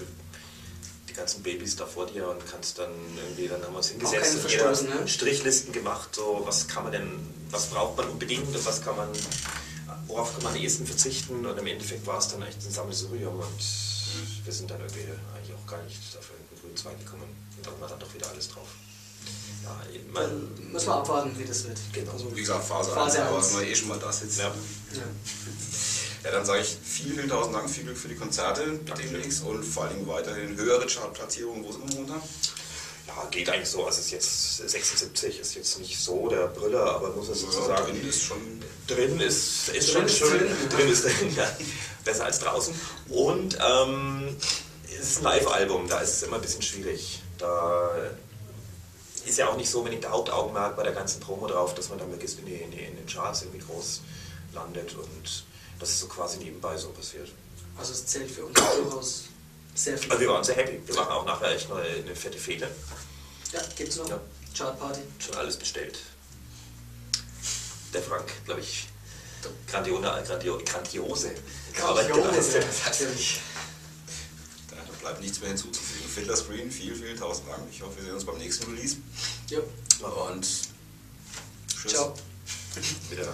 ganzen 1.20 1.44
Babys 1.44 1.76
da 1.76 1.86
vor 1.86 2.08
dir 2.08 2.28
und 2.30 2.46
kannst 2.50 2.80
dann 2.80 2.92
irgendwie, 3.18 3.48
dann 3.48 3.62
haben 3.62 3.74
wir 3.74 3.78
uns 3.78 3.90
hingesetzt 3.90 4.44
und 4.44 4.52
jeder 4.52 4.72
ne? 4.72 5.08
Strichlisten 5.08 5.74
gemacht, 5.74 6.16
so 6.16 6.42
was 6.46 6.68
kann 6.68 6.84
man 6.84 6.92
denn, 6.92 7.12
was 7.52 7.68
braucht 7.68 7.98
man 7.98 8.08
unbedingt 8.10 8.48
und 8.48 8.66
was 8.66 8.82
kann 8.82 8.96
man, 8.96 9.10
worauf 10.08 10.34
kann 10.34 10.44
man 10.44 10.54
am 10.54 10.60
ehesten 10.60 10.86
verzichten 10.86 11.46
und 11.46 11.58
im 11.58 11.68
Endeffekt 11.68 12.06
war 12.08 12.18
es 12.18 12.30
dann 12.30 12.42
echt 12.42 12.66
ein 12.66 12.72
Sammelsurium 12.72 13.40
und 13.40 13.60
wir 14.44 14.54
sind 14.54 14.72
dann 14.72 14.80
irgendwie 14.80 15.06
eigentlich 15.36 15.56
auch 15.56 15.68
gar 15.70 15.82
nicht 15.84 16.00
dafür 16.16 16.36
in 16.38 16.56
den 16.56 16.62
grünen 16.62 16.78
Zweig 16.78 16.98
gekommen 17.00 17.24
und 17.58 17.66
dann 17.66 17.80
war 17.80 17.88
dann 17.88 18.00
doch 18.00 18.14
wieder 18.14 18.30
alles 18.30 18.50
drauf. 18.50 18.68
Ja, 19.64 19.76
man, 20.14 20.72
müssen 20.72 20.88
wir 20.88 20.96
abwarten, 20.96 21.38
wie 21.38 21.44
das 21.44 21.66
wird. 21.66 21.78
Genau. 21.92 22.14
Also, 22.14 22.36
Wie 22.36 22.40
gesagt, 22.40 22.64
Phase, 22.64 22.92
Phase 22.92 23.20
1, 23.20 23.28
aber 23.28 23.38
1. 23.38 23.54
wenn 23.54 23.60
wir 23.60 23.68
eh 23.68 23.76
schon 23.76 23.90
mal 23.90 24.00
da 24.00 24.12
sitzen. 24.12 24.40
Ja. 24.40 24.48
ja. 24.48 25.04
Ja, 26.24 26.32
dann 26.32 26.46
sage 26.46 26.62
ich 26.62 26.78
vielen, 26.84 27.16
vielen 27.16 27.30
tausend 27.30 27.56
Dank, 27.56 27.70
viel 27.70 27.86
Glück 27.86 27.98
für 27.98 28.10
die 28.10 28.16
Konzerte 28.16 28.80
demnächst 28.98 29.44
und 29.44 29.64
vor 29.64 29.86
allem 29.86 30.06
weiterhin 30.08 30.56
höhere 30.58 30.86
Chartplatzierungen. 30.86 31.64
Wo 31.64 31.72
sind 31.72 31.88
wir 31.88 31.96
momentan? 31.96 32.22
Ja, 33.08 33.26
geht 33.32 33.50
eigentlich 33.50 33.70
so. 33.70 33.86
Also 33.86 34.00
es 34.00 34.06
ist 34.06 34.12
jetzt 34.12 34.58
76, 34.70 35.40
ist 35.40 35.56
jetzt 35.56 35.80
nicht 35.80 35.98
so 35.98 36.28
der 36.28 36.48
Brüller, 36.48 36.96
aber 36.96 37.12
muss 37.12 37.30
es 37.30 37.42
sozusagen. 37.42 37.86
drin 37.86 38.08
ist 38.08 38.24
schon. 38.24 38.38
Drin 38.88 39.20
ist, 39.20 39.70
ist 39.70 39.94
Drin 39.94 39.94
schon 39.94 40.06
ist 40.06 40.18
schön. 40.18 40.40
drin. 40.40 40.56
Drin 40.70 40.90
ist 40.90 41.06
drin, 41.06 41.36
ja. 41.36 41.58
Besser 42.04 42.26
als 42.26 42.40
draußen. 42.40 42.74
Und 43.10 43.58
ähm, 43.66 44.36
es 44.86 45.12
ist 45.12 45.18
ein 45.20 45.24
Live-Album, 45.24 45.88
da 45.88 46.00
ist 46.00 46.16
es 46.16 46.24
immer 46.24 46.36
ein 46.36 46.42
bisschen 46.42 46.62
schwierig. 46.62 47.22
Da 47.38 47.92
ist 49.26 49.38
ja 49.38 49.48
auch 49.48 49.58
nicht 49.58 49.70
so 49.70 49.80
unbedingt 49.80 50.04
der 50.04 50.12
Hauptaugenmerk 50.12 50.76
bei 50.76 50.84
der 50.84 50.92
ganzen 50.94 51.20
Promo 51.20 51.48
drauf, 51.48 51.74
dass 51.76 51.90
man 51.90 52.00
dann 52.00 52.12
in, 52.12 52.20
die, 52.20 52.54
in, 52.56 52.72
die, 52.72 52.78
in 52.78 52.96
den 52.98 53.06
Charts 53.08 53.44
irgendwie 53.44 53.66
groß 53.66 54.02
landet 54.54 54.96
und 54.96 55.46
das 55.80 55.90
ist 55.90 56.00
so 56.02 56.08
quasi 56.08 56.38
nebenbei 56.38 56.78
so 56.78 56.90
passiert. 56.90 57.30
Also 57.78 57.94
es 57.94 58.06
zählt 58.06 58.30
für 58.30 58.46
uns 58.46 58.60
durchaus 58.60 59.24
sehr 59.74 59.98
viel. 59.98 60.12
Also 60.12 60.22
wir 60.22 60.30
waren 60.30 60.44
sehr 60.44 60.56
happy. 60.56 60.82
Wir 60.86 60.96
machen 60.96 61.12
auch 61.12 61.26
nachher 61.26 61.56
echt 61.56 61.70
mal 61.70 61.82
eine 61.82 62.16
fette 62.16 62.38
Fete. 62.38 62.70
ja, 63.54 63.62
gibt's 63.76 63.96
noch? 63.96 64.10
Ja. 64.10 64.20
Chartparty. 64.58 65.00
Schon 65.20 65.36
alles 65.36 65.58
bestellt. 65.58 65.98
Der 67.94 68.02
Frank, 68.02 68.32
glaube 68.46 68.62
ich, 68.62 68.88
grandiose, 69.68 70.02
grandio, 70.02 70.62
grandiose 70.64 71.30
hat. 71.30 72.86
natürlich. 72.86 73.40
Da 74.70 74.76
bleibt 75.00 75.22
nichts 75.22 75.40
mehr 75.40 75.50
hinzuzufügen. 75.50 76.10
Fiddler 76.10 76.36
Screen, 76.36 76.70
vielen, 76.70 76.96
vielen 76.96 77.18
tausend 77.18 77.48
Dank. 77.48 77.64
Ich 77.72 77.82
hoffe, 77.82 77.96
wir 77.98 78.04
sehen 78.04 78.14
uns 78.14 78.26
beim 78.26 78.38
nächsten 78.38 78.72
Release. 78.72 78.98
Jo. 79.50 79.64
Und 80.28 80.46
tschüss. 81.68 81.92
Ciao. 81.92 82.14
Wieder. 83.10 83.34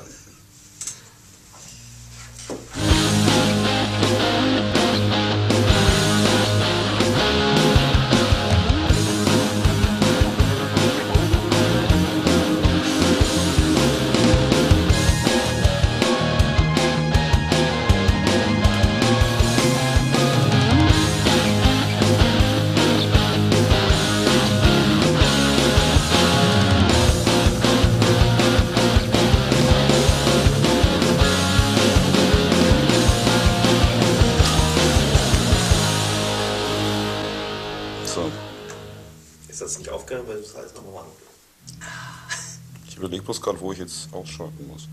Gerade, 43.45 43.61
wo 43.61 43.71
ich 43.71 43.79
jetzt 43.79 44.13
ausschalten 44.13 44.67
muss. 44.67 44.89